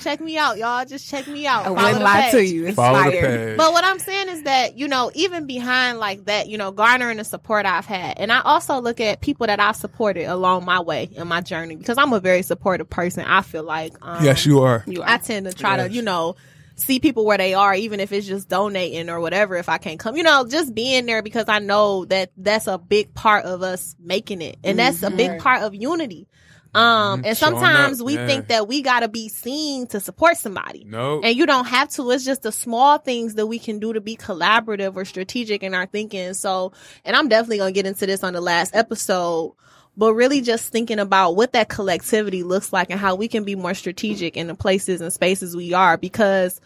[0.00, 0.84] Check me out, y'all.
[0.84, 1.62] Just check me out.
[1.62, 2.66] I Follow wouldn't the lie to you.
[2.66, 3.48] It's Follow the fire.
[3.48, 3.56] page.
[3.56, 7.18] But what I'm saying is that, you know, even behind like that, you know, garnering
[7.18, 8.18] the support I've had.
[8.18, 11.76] And I also look at people that I've supported along my way in my journey
[11.76, 13.24] because I'm a very supportive person.
[13.24, 14.84] I feel like, um, yes, you are.
[14.86, 15.08] You are.
[15.08, 15.88] I tend to try Yes.
[15.88, 16.36] to, you know,
[16.76, 19.54] see people where they are, even if it's just donating or whatever.
[19.56, 22.78] If I can't come, you know, just being there because I know that that's a
[22.78, 26.26] big part of us making it, and that's a big part of unity.
[26.74, 27.26] Um, Mhm.
[27.26, 28.26] and sometimes up, we yeah.
[28.26, 30.84] think that we gotta be seen to support somebody.
[30.88, 31.20] No.
[31.22, 32.10] And you don't have to.
[32.10, 35.74] It's just the small things that we can do to be collaborative or strategic in
[35.74, 36.34] our thinking.
[36.34, 36.72] So,
[37.04, 39.52] and I'm definitely to get into this on the last episode,
[39.96, 43.54] but really just thinking about what that collectivity looks like and how we can be
[43.54, 46.60] more strategic in the places and spaces we are because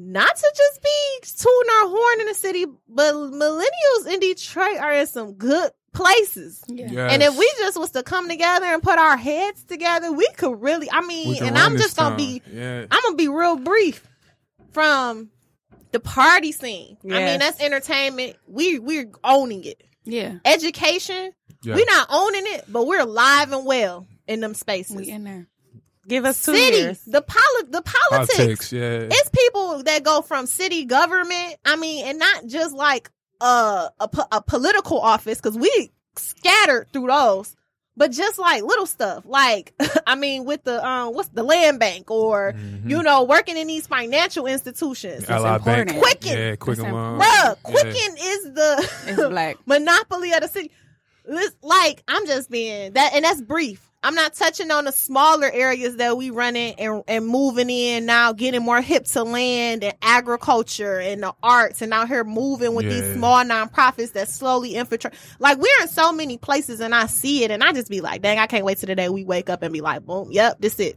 [0.00, 4.92] not to just be tooting our horn in the city, but millennials in Detroit are
[4.92, 6.62] in some good places.
[6.68, 6.86] Yeah.
[6.90, 7.12] Yes.
[7.12, 10.62] And if we just was to come together and put our heads together, we could
[10.62, 10.88] really.
[10.90, 12.16] I mean, and I'm just gonna town.
[12.16, 12.42] be.
[12.52, 12.86] yeah.
[12.88, 14.06] I'm gonna be real brief
[14.70, 15.30] from
[15.90, 16.96] the party scene.
[17.04, 18.36] I mean, that's entertainment.
[18.46, 19.82] We we're owning it.
[20.04, 20.38] Yeah.
[20.44, 21.32] Education,
[21.62, 21.74] yeah.
[21.74, 24.94] we're not owning it, but we're alive and well in them spaces.
[24.94, 25.48] We in there.
[26.06, 27.02] Give us two City, years.
[27.06, 28.36] the poli- the politics.
[28.36, 28.72] politics.
[28.72, 29.08] Yeah.
[29.10, 31.56] It's people that go from city government.
[31.66, 33.10] I mean, and not just like
[33.40, 37.54] uh, a a political office because we scattered through those,
[37.96, 39.24] but just like little stuff.
[39.26, 39.74] Like
[40.06, 42.88] I mean, with the um, what's the land bank or Mhm.
[42.90, 45.28] you know working in these financial institutions.
[45.28, 45.90] Ally Bank.
[45.90, 45.98] important.
[46.02, 46.38] Quicken.
[46.38, 47.18] Yeah, Quicken It's Loan.
[47.20, 47.54] Bruh, Yeah.
[47.62, 49.56] Quicken is the It's black.
[49.66, 50.70] monopoly of the city.
[51.26, 53.87] Lis- Like I'm just being that, and that's brief.
[54.02, 58.32] I'm not touching on the smaller areas that we running and and moving in now,
[58.32, 62.86] getting more hip to land and agriculture and the arts, and out here moving with
[62.86, 62.92] Yeah.
[63.00, 65.14] these small nonprofits that slowly infiltrate.
[65.40, 68.22] Like we're in so many places, and I see it, and I just be like,
[68.22, 70.58] dang, I can't wait till the day we wake up and be like, boom, yep,
[70.60, 70.96] this it.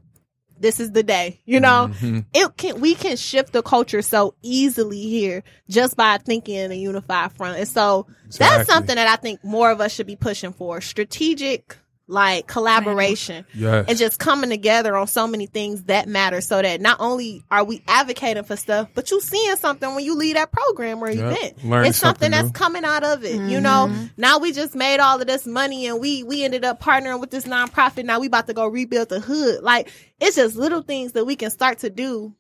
[0.60, 2.24] This is the day, you know Mhm.
[2.36, 6.76] it can we can shift the culture so easily here just by thinking in a
[6.76, 7.58] unified front.
[7.58, 8.06] And so
[8.38, 10.80] that's something that I think more of us should be pushing for.
[10.80, 11.78] Strategic
[12.08, 13.86] like collaboration Yes.
[13.88, 17.64] and just coming together on so many things that matter so that not only are
[17.64, 21.38] we advocating for stuff, but you seeing something when you leave that program or Yep.
[21.38, 21.64] event.
[21.66, 22.52] Learning it's something, something that's new.
[22.52, 23.36] coming out of it.
[23.50, 26.82] You know, now we just made all of this money and we we ended up
[26.82, 28.04] partnering with this nonprofit.
[28.04, 29.64] Now we about to go rebuild the hood.
[29.64, 29.90] Like
[30.20, 32.36] it's just little things that we can start to do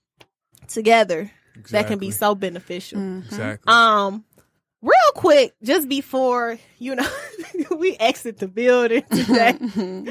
[0.67, 1.31] together
[1.71, 3.19] that can be so beneficial.
[3.19, 3.71] Exactly.
[3.71, 4.25] Um,
[4.81, 7.07] real quick, just before you know
[7.77, 9.57] we exit the building today.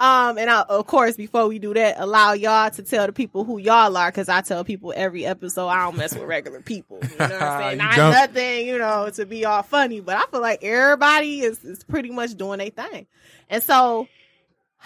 [0.00, 3.44] um, and I, of course, before we do that, allow y'all to tell the people
[3.44, 6.98] who y'all are, because I tell people every episode I don't mess with regular people.
[7.02, 7.78] You know what I'm saying?
[7.78, 8.12] Not don't.
[8.12, 12.10] nothing, you know, to be all funny, but I feel like everybody is is pretty
[12.10, 13.06] much doing their thing,
[13.48, 14.08] and so.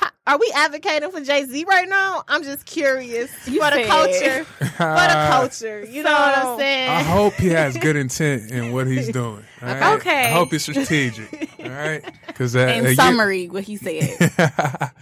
[0.00, 2.22] How- Are we advocating for Jay Z right now?
[2.28, 5.84] I'm just curious You for the said- culture, for the culture.
[5.84, 6.90] You know what I'm saying?
[6.90, 9.44] I hope he has good intent in what he's doing.
[9.62, 9.94] all right?
[9.98, 10.26] Okay.
[10.26, 11.50] I hope it's strategic.
[11.62, 12.04] All right.
[12.26, 14.30] Because uh, In uh, you- summary, what he said.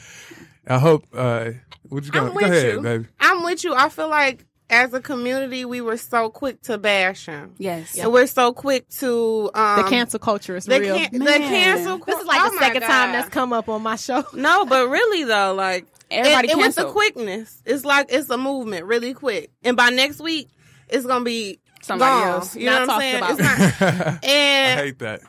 [0.69, 1.05] I hope.
[1.15, 1.51] Uh,
[1.89, 2.39] what you I'm going?
[2.39, 2.81] Go ahead, you.
[2.81, 3.07] baby.
[3.21, 3.75] I'm with you.
[3.75, 7.55] I feel like as a community, we were so quick to bash him.
[7.59, 7.97] Yes.
[7.99, 10.97] And we're so quick to um, the cancel culture is the, real.
[10.97, 11.41] can- the Man.
[11.41, 11.99] cancel.
[11.99, 14.25] this is like oh the my second time that's come up on my show.
[14.35, 17.63] No, but really though, like Everybody it, it was the quickness.
[17.65, 20.49] It's like it's a movement really quick, and by next week,
[20.89, 22.29] it's gonna be Somebody gone.
[22.29, 22.57] else.
[22.57, 23.21] You Not know what I'm saying?
[23.21, 24.07] talked It's about.
[24.07, 25.21] not, I hate that.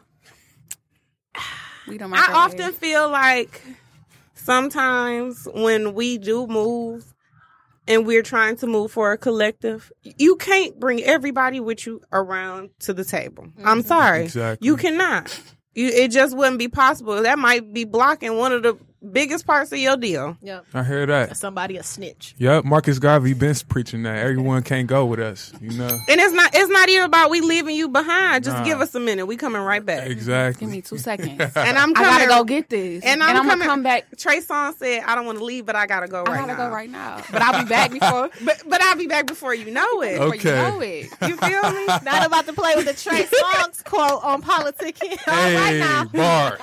[1.87, 3.61] We don't I often feel like
[4.33, 7.13] sometimes when we do move
[7.87, 12.69] and we're trying to move for a collective, you can't bring everybody with you around
[12.79, 13.47] to the table.
[13.63, 13.87] I'm mm-hmm.
[13.87, 14.23] sorry.
[14.23, 14.65] Exactly.
[14.65, 15.39] You cannot.
[15.73, 17.21] You, it just wouldn't be possible.
[17.21, 18.77] That might be blocking one of the
[19.11, 20.37] biggest parts of your deal.
[20.41, 20.65] Yep.
[20.73, 21.37] I hear that.
[21.37, 22.35] Somebody a snitch.
[22.37, 25.51] Yep, Marcus Garvey been preaching that everyone can't go with us.
[25.61, 28.43] You know And it's not it's not even about we leaving you behind.
[28.43, 28.63] Just Nah.
[28.63, 29.25] give us a minute.
[29.25, 30.07] We coming right back.
[30.09, 30.65] exactly.
[30.67, 31.39] Give me two seconds.
[31.55, 32.09] And I'm I coming.
[32.11, 33.03] gotta go get this.
[33.03, 34.05] And And I'm I'm, coming- gonna come back.
[34.17, 36.53] Trey Songz said, "I don't want to leave, but I gotta go I right gotta
[36.53, 37.21] now." go right now.
[37.31, 40.19] But I'll be back before, But but I'll be back before you know it.
[40.19, 41.05] before you know it.
[41.21, 41.85] You feel me?
[42.03, 46.05] Not about to play with the Trey Songz quote on PoliticKen right Hey, now.
[46.05, 46.59] bars.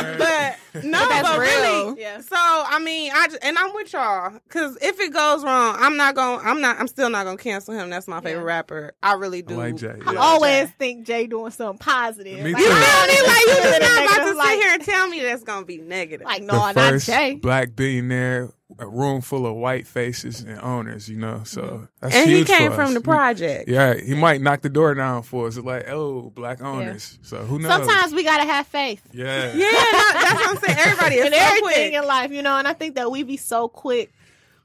[0.18, 1.48] but no, But that's but real.
[1.88, 2.20] really, Yeah.
[2.20, 5.96] So I mean, I j- and I'm with y'all because if it goes wrong, I'm
[5.96, 6.40] not going.
[6.40, 6.78] to I'm not.
[6.80, 7.90] I'm still not gonna cancel him.
[7.90, 8.46] That's my favorite Yeah.
[8.46, 8.92] rapper.
[9.02, 9.56] I really do.
[9.56, 10.18] like Jay, I yeah.
[10.18, 12.42] always think Jay doing something positive.
[12.44, 12.68] Me Like, too.
[12.68, 13.28] You I feel me?
[13.28, 15.66] Like you just not about Negative, to like- sit here and tell me that's gonna
[15.66, 16.26] be negative.
[16.26, 17.34] Like, no, the no, not first Jay.
[17.36, 21.08] black billionaire, a room full of white faces and owners.
[21.08, 21.84] You know, so mm-hmm.
[22.00, 22.94] that's and he came for from us.
[22.94, 23.68] the project.
[23.68, 25.56] Yeah, he might knock the door down for us.
[25.56, 27.18] Like, oh, black owners.
[27.22, 27.70] So who knows?
[27.70, 30.78] Sometimes we gotta have faith yeah, Yeah, no, that's what I'm saying.
[30.78, 31.92] Everybody is in so everything quick.
[31.94, 32.56] in life, you know.
[32.58, 34.12] And I think that we be so quick.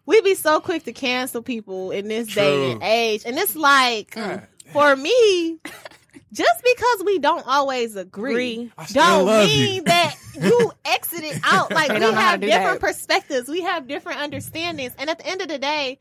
[0.05, 4.11] We be so quick to cancel people in this day and age, and it's like
[4.11, 4.47] God.
[4.73, 5.59] for me,
[6.33, 8.71] just because we don't always agree, Agree.
[8.77, 9.81] I still don't mean you.
[9.83, 11.71] that you exited out.
[11.71, 12.87] Like They we don't know how have different that.
[12.87, 15.99] perspectives, we have different understandings, and at the end of the day,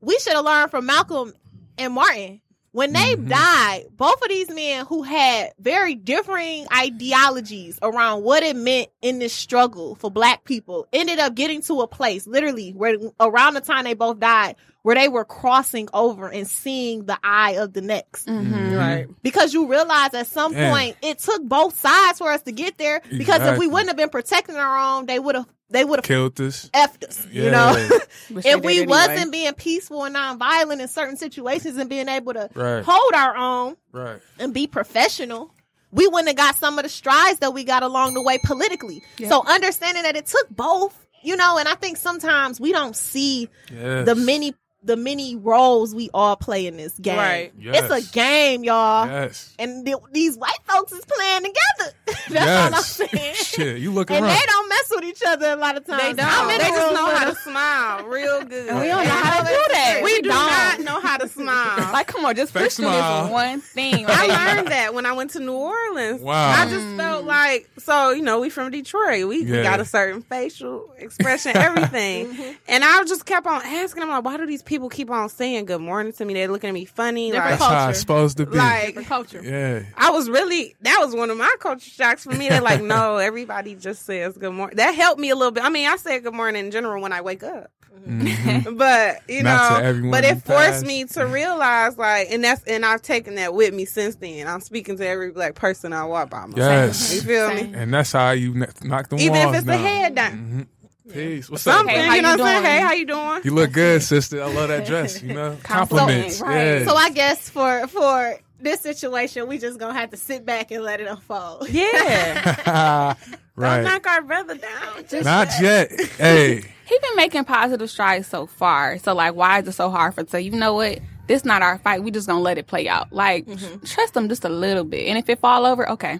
[0.00, 1.32] we should have learned from Malcolm
[1.76, 2.40] and Martin.
[2.72, 3.28] When they Mhm.
[3.28, 9.18] died, both of these men who had very differing ideologies around what it meant in
[9.18, 13.60] this struggle for black people ended up getting to a place, literally, where around the
[13.60, 17.80] time they both died, where they were crossing over and seeing the eye of the
[17.80, 18.74] next Mm-hmm.
[18.74, 19.06] Right.
[19.22, 20.70] because you realize at some Yeah.
[20.70, 23.00] point it took both sides for us to get there.
[23.16, 26.04] Because if we wouldn't have been protecting our own, they would have they would have
[26.04, 26.70] killed us.
[26.74, 27.26] effed us.
[27.30, 27.72] You know,
[28.30, 28.86] if we anyway.
[28.86, 32.84] wasn't being peaceful and nonviolent in certain situations and being able to Right.
[32.84, 34.20] hold our own Right.
[34.38, 35.52] and be professional,
[35.92, 39.02] we wouldn't have got some of the strides that we got along the way politically.
[39.18, 39.28] Yeah.
[39.28, 43.48] So understanding that it took both, you know, and I think sometimes we don't see
[43.72, 44.06] Yes.
[44.06, 47.16] the many the many roles we all play in this game.
[47.16, 47.52] Right.
[47.58, 49.06] It's a game, y'all.
[49.06, 49.54] Yes.
[49.58, 51.94] And th- these white folks is playing together.
[52.06, 52.72] That's yes.
[52.72, 53.34] all I'm saying.
[53.34, 54.36] Shit, you look around, And around.
[54.38, 56.02] they don't mess with each other a lot of times.
[56.02, 56.26] They don't.
[56.32, 58.68] I'm in They just know how to smile real good.
[58.68, 60.00] And we don't know how to do that.
[60.04, 60.84] We We do don't.
[60.84, 61.92] know how to smile.
[61.98, 64.04] Like, come on, just Fake push through this one thing.
[64.08, 66.20] I learned that when I went to New Orleans.
[66.20, 66.50] Wow.
[66.50, 67.26] I just felt mm.
[67.26, 69.26] like so you know we from Detroit.
[69.26, 69.62] We, we Yeah.
[69.62, 72.52] got a certain facial expression, everything, mm-hmm.
[72.68, 75.64] and I just kept on asking them like, why do these people keep on saying
[75.64, 76.34] good morning to me?
[76.34, 78.56] They're looking at me funny, Different That's like, how it's supposed to be.
[78.56, 79.42] like For culture.
[79.42, 79.82] yeah.
[79.96, 82.48] I was really that was one of my culture shocks for me.
[82.48, 84.76] They're like, no, everybody just says good morning.
[84.76, 85.64] That helped me a little bit.
[85.64, 87.72] I mean, I say good morning in general when I wake up.
[88.06, 88.78] Mhm.
[88.78, 93.02] but you Not know, but it forced me to realize like, and that's and I've
[93.02, 94.46] taken that with me since then.
[94.46, 96.46] I'm speaking to every black person I walk by.
[96.46, 96.56] myself.
[96.58, 97.14] Yes.
[97.16, 97.72] you feel Same.
[97.72, 97.78] me?
[97.78, 100.32] And that's how you kn- knock them Even if it's the head down.
[100.32, 100.66] Mhm.
[101.12, 101.50] Peace.
[101.50, 102.02] What's Something, up?
[102.02, 102.62] Hey, how you know what I'm saying?
[102.62, 102.72] doing?
[102.72, 103.40] Hey, how you doing?
[103.44, 104.42] You look good, sister.
[104.42, 105.22] I love that dress.
[105.22, 106.40] You know, compliments.
[106.40, 106.80] right.
[106.80, 106.84] Yeah.
[106.84, 110.82] So I guess for for this situation, we just gonna have to sit back and
[110.82, 111.68] let it unfold.
[111.70, 113.14] Yeah.
[113.58, 115.04] Don't knock our brother down.
[115.08, 115.90] Just Not yet.
[116.16, 116.64] Hey.
[116.88, 118.96] He been making positive strides so far.
[118.96, 121.00] So like, why is it so hard for to say, you know what?
[121.26, 122.02] This not our fight.
[122.02, 123.12] We just gonna let it play out.
[123.12, 123.84] Like, mm-hmm.
[123.84, 125.06] trust him just a little bit.
[125.06, 126.18] And if it fall over, okay.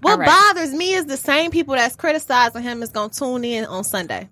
[0.00, 0.26] What All right.
[0.54, 4.28] bothers me is the same people that's criticizing him is gonna tune in on Sunday.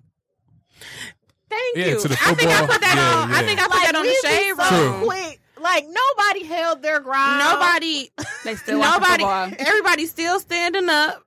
[1.49, 1.99] Thank Yeah, you.
[1.99, 3.31] to the I think I put that Yeah, on.
[3.33, 5.03] I think I put that on the we be shade so room.
[5.05, 5.39] quick.
[5.59, 7.39] Like nobody held their ground.
[7.39, 8.09] Nobody,
[8.45, 11.23] They still watching nobody, football everybody's still standing up.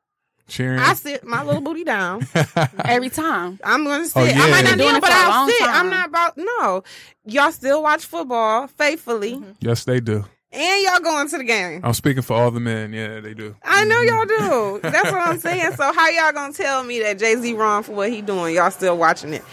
[0.49, 0.79] Cheering.
[0.79, 2.27] I sit my little booty down.
[2.85, 3.59] every time.
[3.65, 4.37] I'm gonna oh, sit.
[4.37, 5.59] Oh, I might not Been do doing it, it but for a I'll sit.
[5.61, 5.71] time.
[5.75, 6.83] I'm not about no.
[7.25, 9.53] Y'all still watch football faithfully, mm-hmm.
[9.61, 10.25] yes, they do.
[10.55, 11.81] And y'all going to the game.
[11.85, 12.93] I'm speaking for all the men.
[12.93, 13.57] Yeah, they do.
[13.65, 14.35] I know y'all do.
[14.39, 14.91] Mm-hmm.
[14.91, 15.73] That's what I'm saying.
[15.77, 18.55] So how y'all gonna tell me that Jay Z wrong for what he doing?
[18.55, 19.45] Y'all still watching it?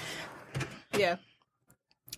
[0.97, 1.15] Yeah.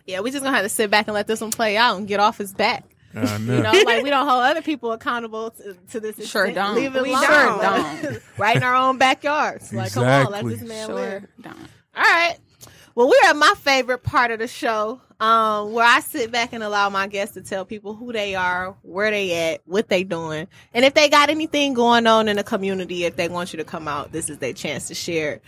[0.06, 2.08] Yeah, we just gonna have to sit back and let this one play out and
[2.08, 2.84] get off his back.
[3.16, 3.58] I know.
[3.58, 6.18] You know, like we don't hold other people accountable to, to this.
[6.18, 6.28] Extent.
[6.28, 6.76] Sure don't.
[6.76, 7.22] Leave it We alone.
[7.24, 8.02] don't.
[8.04, 8.22] Don't.
[8.38, 9.72] right in our own backyards.
[9.72, 10.56] Like, come on, let Exactly.
[10.56, 11.28] this man Sure live.
[11.42, 11.58] don't.
[11.96, 12.38] All right.
[12.96, 16.64] Well, we're at my favorite part of the show, um, where I sit back and
[16.64, 20.48] allow my guests to tell people who they are, where they at, what they doing,
[20.76, 23.64] and if they got anything going on in the community, if they want you to
[23.64, 25.42] come out, this is their chance to share.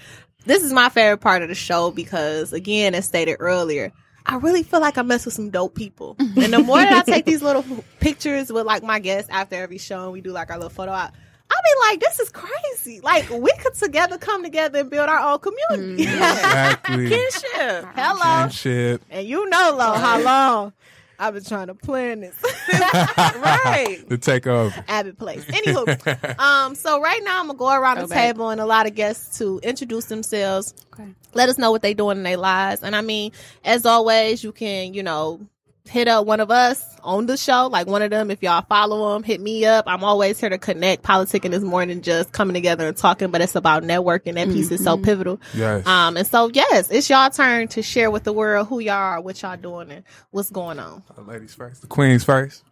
[0.45, 3.91] This is my favorite part of the show because, again, as stated earlier,
[4.25, 6.15] I really feel like I mess with some dope people.
[6.37, 7.63] And the more that I take these little
[7.99, 10.91] pictures with like my guests after every show and we do like our little photo
[10.91, 11.15] op,
[11.51, 13.01] I'll be like, this is crazy.
[13.01, 16.03] Like we could together come together and build our own community.
[16.03, 17.09] exactly.
[17.09, 17.85] Kinship.
[17.95, 18.43] Hello.
[18.43, 19.03] Kinship.
[19.09, 20.73] And you know, Lo, how long
[21.17, 22.35] I've been trying to plan this.
[22.43, 24.03] right.
[24.07, 24.83] The takeover.
[24.87, 25.45] Abbott Place.
[25.45, 28.17] Anywho, um, so right now I'm gonna go around Go the back.
[28.33, 30.73] table and a lot of guests to introduce themselves.
[30.93, 31.07] Okay.
[31.33, 32.83] Let us know what they're doing in their lives.
[32.83, 33.31] And I mean,
[33.63, 35.39] as always, you can, you know,
[35.87, 38.31] hit up one of us on the show, like one of them.
[38.31, 39.85] If y'all follow them, hit me up.
[39.87, 41.03] I'm always here to connect.
[41.03, 44.33] PoliticKen is more than just coming together and talking, but it's about networking.
[44.33, 45.39] That piece is so pivotal.
[45.53, 45.85] Yes.
[45.87, 49.21] Um, and so yes, it's y'all turn to share with the world who y'all are,
[49.21, 51.03] what y'all doing, and what's going on.
[51.15, 51.81] The ladies first.
[51.81, 52.63] The queens first.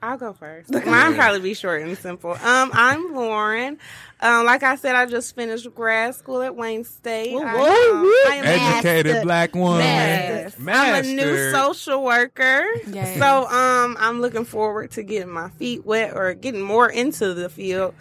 [0.00, 0.70] I'll go first.
[0.72, 2.30] Mine probably be short and simple.
[2.30, 3.78] Um, I'm Lauren.
[4.20, 7.34] Um, like I said, I just finished grad school at Wayne State.
[7.34, 8.32] Woo, I, woo, um.
[8.32, 8.44] I am
[8.76, 9.24] Educated Master.
[9.26, 9.78] black woman.
[9.80, 10.62] Master.
[10.70, 12.64] I'm a new social worker.
[12.86, 13.18] Yes.
[13.18, 17.48] So um I'm looking forward to getting my feet wet or getting more into the
[17.48, 17.94] field.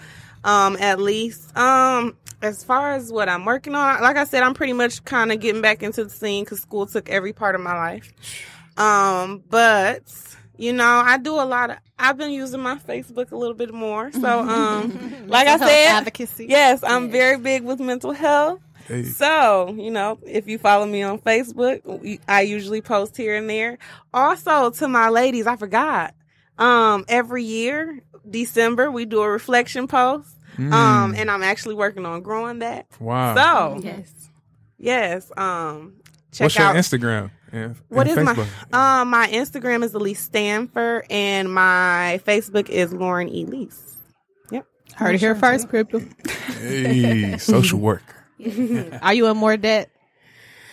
[0.44, 1.56] Um at least.
[1.58, 5.32] Um as far as what I'm working on, like I said, I'm pretty much kind
[5.32, 8.14] of getting back into the scene cuz school took every part of my life.
[8.78, 10.08] Um but
[10.58, 13.74] you know, I do a lot of I've been using my Facebook a little bit
[13.74, 14.12] more.
[14.12, 16.48] So um like I said, advocacy.
[16.50, 18.60] yes, I'm very big with mental health.
[18.88, 19.04] Hey.
[19.04, 23.78] So, you know, if you follow me on Facebook, I usually post here and there.
[24.14, 26.14] Also, to my ladies, I forgot.
[26.58, 28.00] Um, every year,
[28.30, 30.30] December, we do a reflection post.
[30.58, 30.72] Mm.
[30.72, 32.88] Um, and I'm actually working on growing that.
[33.00, 33.36] wow.
[33.36, 34.12] So, Yes.
[34.78, 35.98] yes, um,
[36.32, 36.76] check What's your out.
[36.78, 37.32] Instagram?
[37.58, 38.48] And, What and is Facebook?
[38.72, 43.98] my um my Instagram is Elise Stanford and my Facebook is Lauren Elise.
[44.52, 44.66] Yep.
[44.96, 46.02] Heard it here first, crypto.
[46.60, 48.04] Hey, social work.
[49.02, 49.90] Are you in more debt?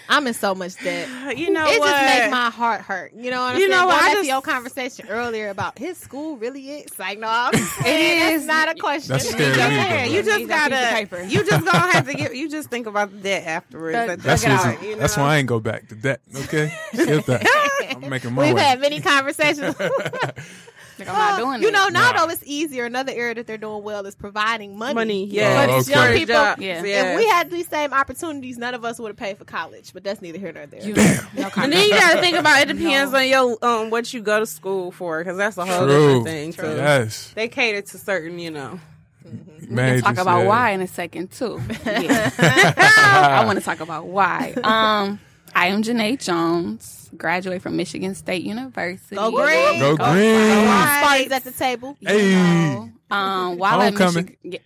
[0.09, 1.09] I'm in so much debt.
[1.37, 1.89] You know it what?
[1.91, 3.13] just makes my heart hurt.
[3.15, 3.71] You know what I'm You saying?
[3.71, 3.93] know what?
[4.01, 7.27] Going I back to just- your conversation earlier about his school really is like no,
[7.29, 9.09] I'm just It saying, that's not a question.
[9.13, 9.57] That's scary.
[9.57, 10.95] Yeah, you just that gotta.
[10.95, 11.23] paper.
[11.23, 12.35] You just gonna have to get.
[12.37, 13.95] You just think about the debt afterwards.
[13.95, 16.21] That- at That's, that what's- point, you that's why I ain't go back to debt.
[16.45, 17.97] Okay, skip that.
[18.03, 18.63] I'm making my We've way.
[18.63, 19.75] had many conversations.
[20.99, 21.73] Like, I'm not doing you it.
[21.73, 22.27] know, now Nah.
[22.27, 22.85] though it's easier.
[22.85, 24.95] Another area that they're doing well is providing money.
[24.95, 25.65] Money, yeah.
[25.65, 25.91] Oh, But okay.
[25.93, 26.83] young people, jobs, Yeah.
[26.85, 29.93] if we had these same opportunities, none of us would have paid for college.
[29.93, 30.81] But that's neither here nor there.
[30.83, 33.19] You, no And then you got to think about it depends No.
[33.19, 36.23] on your um what you go to school for because that's a whole True.
[36.23, 36.77] different thing too.
[36.77, 37.33] Yes.
[37.35, 38.79] They cater to certain, you know.
[39.25, 40.47] we Man, can talk just, about yeah.
[40.49, 41.61] why in a second too.
[41.87, 42.31] Yeah.
[43.41, 44.55] I want to talk about why.
[44.65, 45.19] Um,
[45.55, 49.17] I am Janae Jones, graduate from Michigan State University.
[49.17, 49.79] Go green.
[49.81, 50.65] Go Go green.
[50.67, 51.97] Spartans at the table.
[52.01, 52.35] You Hey.
[52.35, 54.15] know, um, while at Homecoming.
[54.25, 54.59] Michigan, yeah,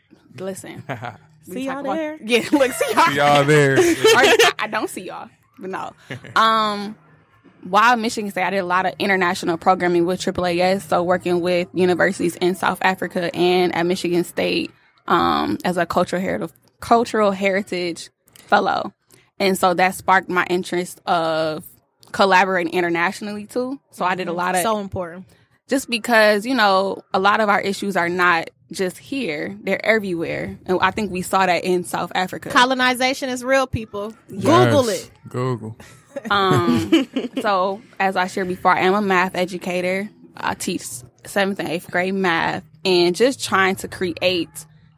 [0.45, 0.83] listen.
[1.51, 2.19] See y'all about- there?
[2.23, 3.13] Yeah, look, see y'all.
[3.13, 3.75] Y'all there.
[3.79, 5.29] Or- I, I don't see y'all,
[5.59, 5.93] but no.
[6.37, 6.95] Um,
[7.65, 11.41] while at Michigan State, I did a lot of international programming with AAAS, so working
[11.41, 14.71] with universities in South Africa and at Michigan State
[15.07, 18.93] um, as a cultural heritage cultural heritage fellow,
[19.41, 21.65] and so that sparked my interest of
[22.13, 23.79] collaborating internationally too.
[23.91, 25.27] So I did a lot of So important.
[25.69, 30.59] just because you know a lot of our issues are not just here; they're everywhere,
[30.67, 32.51] and I think we saw that in South Africa.
[32.51, 34.13] Colonization is real, people.
[34.29, 35.11] Google it.
[35.29, 35.77] Google.
[36.33, 37.09] Um,
[37.43, 40.09] so as I shared before, I am a math educator.
[40.37, 40.83] I teach
[41.25, 44.49] seventh and eighth grade math and just trying to create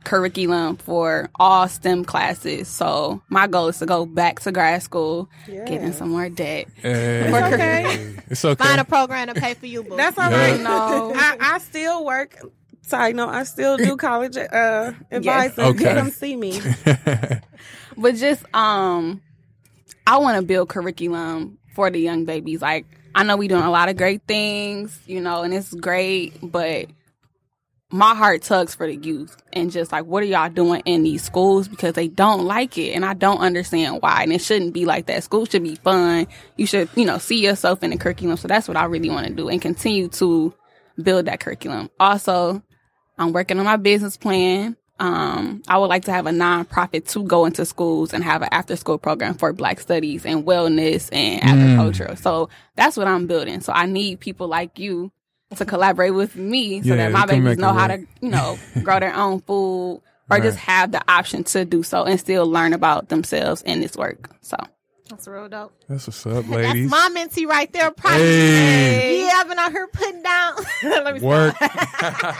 [0.05, 2.69] curriculum for all STEM classes.
[2.69, 6.69] So my goal is to go back to grad school, get in some more debt.
[6.77, 8.17] Hey, okay.
[8.29, 8.65] It's okay.
[8.65, 9.97] Find a program to pay for you, boo.
[9.97, 10.51] That's all Yeah.
[10.53, 10.61] right.
[10.61, 11.13] No.
[11.15, 12.37] I, I still work.
[12.83, 15.57] Side note, I still do college uh, advice.
[15.59, 15.95] and Okay.
[15.95, 16.61] Come see me.
[17.97, 19.21] But just um
[20.07, 22.63] I want to build curriculum for the young babies.
[22.63, 26.35] Like I know we're doing a lot of great things, you know, and it's great,
[26.43, 26.87] but
[27.93, 31.25] my heart tugs for the youth and just like what are y'all doing in these
[31.25, 34.85] schools because they don't like it and I don't understand why and it shouldn't be
[34.85, 35.25] like that.
[35.25, 36.29] School should be fun.
[36.57, 38.37] You should, you know, see yourself in the curriculum.
[38.37, 40.55] So that's what I really want to do and continue to
[41.03, 41.91] build that curriculum.
[41.99, 42.63] Also,
[43.19, 44.77] I'm working on my business plan.
[45.01, 48.51] Um, I would like to have a nonprofit to go into schools and have an
[48.53, 52.15] after school program for black studies and wellness and agriculture.
[52.17, 53.63] So that's what I'm building.
[53.63, 55.11] So I need people like you
[55.57, 59.01] to collaborate with me so Yeah, that my babies know how to, you know, grow
[59.01, 60.01] their own food or
[60.37, 60.43] Right.
[60.43, 64.31] just have the option to do so and still learn about themselves in this work.
[64.43, 64.57] So
[65.09, 65.73] That's real dope.
[65.89, 66.89] That's what's up, That's ladies.
[66.89, 67.91] my mentee right there.
[67.91, 68.21] Probably.
[68.21, 69.25] Hey.
[69.27, 70.55] Yeah, I've been out here putting down.
[70.85, 71.57] Let me Work.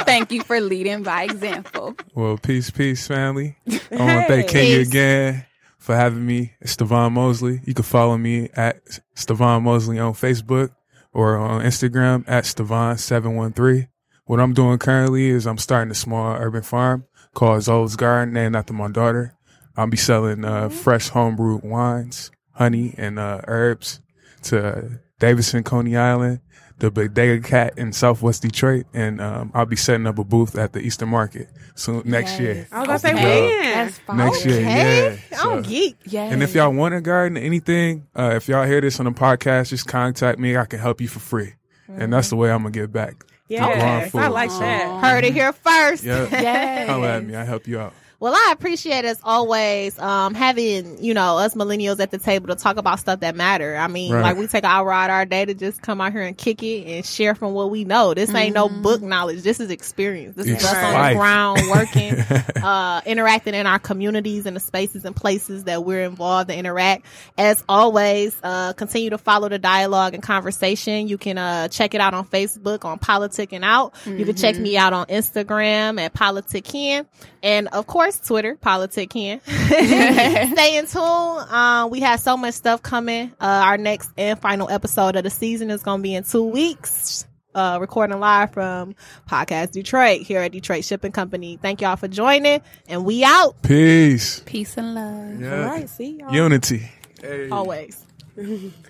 [0.07, 1.97] thank you for leading by example.
[2.15, 3.57] well, peace, peace, family.
[3.69, 5.47] I want to thank Kenya again
[5.79, 6.53] for having me.
[6.61, 7.61] It's Stevan Mosley.
[7.65, 10.71] You can follow me at Stevan Mosley on Facebook
[11.13, 13.89] or on Instagram at Stevan713.
[14.25, 17.05] What I'm doing currently is I'm starting a small urban farm
[17.35, 19.37] called Zoe's Garden, named after my daughter.
[19.77, 24.01] I'll be selling uh, fresh homebrewed wines, honey, and uh, herbs
[24.45, 26.41] to Davidson, Coney Island,
[26.81, 30.73] the Bodega Cat in Southwest Detroit, and um, I'll be setting up a booth at
[30.73, 32.67] the Eastern Market soon next year.
[32.73, 33.63] I was gonna say when.
[33.75, 34.17] That's fine.
[34.17, 35.21] Next year, Okay.
[35.31, 35.39] yeah.
[35.41, 35.97] I'm geek.
[36.07, 36.33] Yes.
[36.33, 39.69] and if y'all want a garden, anything, uh, if y'all hear this on the podcast,
[39.71, 40.57] just contact me.
[40.57, 41.55] I can help you for free,
[41.89, 43.25] and that's the way I'm gonna get back.
[43.49, 44.21] Yes, food.
[44.21, 45.01] I like that.
[45.05, 46.05] Heard it here first.
[46.05, 46.89] Yeah, Yes.
[46.91, 47.35] holla at me.
[47.35, 47.93] I help you out.
[48.21, 52.55] Well, I appreciate as always um, having you know us millennials at the table to
[52.55, 53.77] talk about stuff that matter.
[53.77, 54.23] I mean, Right.
[54.23, 56.63] like we take our hour out our day to just come out here and kick
[56.63, 58.13] it and share from what we know.
[58.13, 59.43] This ain't no book knowledge.
[59.43, 60.37] This is experience.
[60.37, 62.15] This It's is us on the ground working,
[62.63, 67.07] uh, interacting in our communities and the spaces and places that we're involved and interact.
[67.39, 71.09] As always, uh, continue to follow the dialogue and conversation.
[71.09, 73.95] You can uh, check it out on Facebook on Politicking Out.
[74.05, 77.07] You can check me out on Instagram at PoliticKen.
[77.43, 79.41] And of course, Twitter, PoliticKen.
[80.53, 81.55] Stay in tune.
[81.55, 83.33] Um, we have so much stuff coming.
[83.41, 86.45] Uh, our next and final episode of the season is going to be in two
[86.45, 87.27] weeks.
[87.53, 88.95] Uh, recording live from
[89.29, 91.59] Podcast Detroit here at Detroit Shipping Company.
[91.61, 94.41] Thank y'all for joining, and we out Peace.
[94.47, 95.41] Peace and love.
[95.41, 95.65] Yeah.
[95.65, 96.33] All right, see y'all.
[96.33, 96.89] Unity.
[97.21, 97.49] Hey.
[97.51, 98.07] always.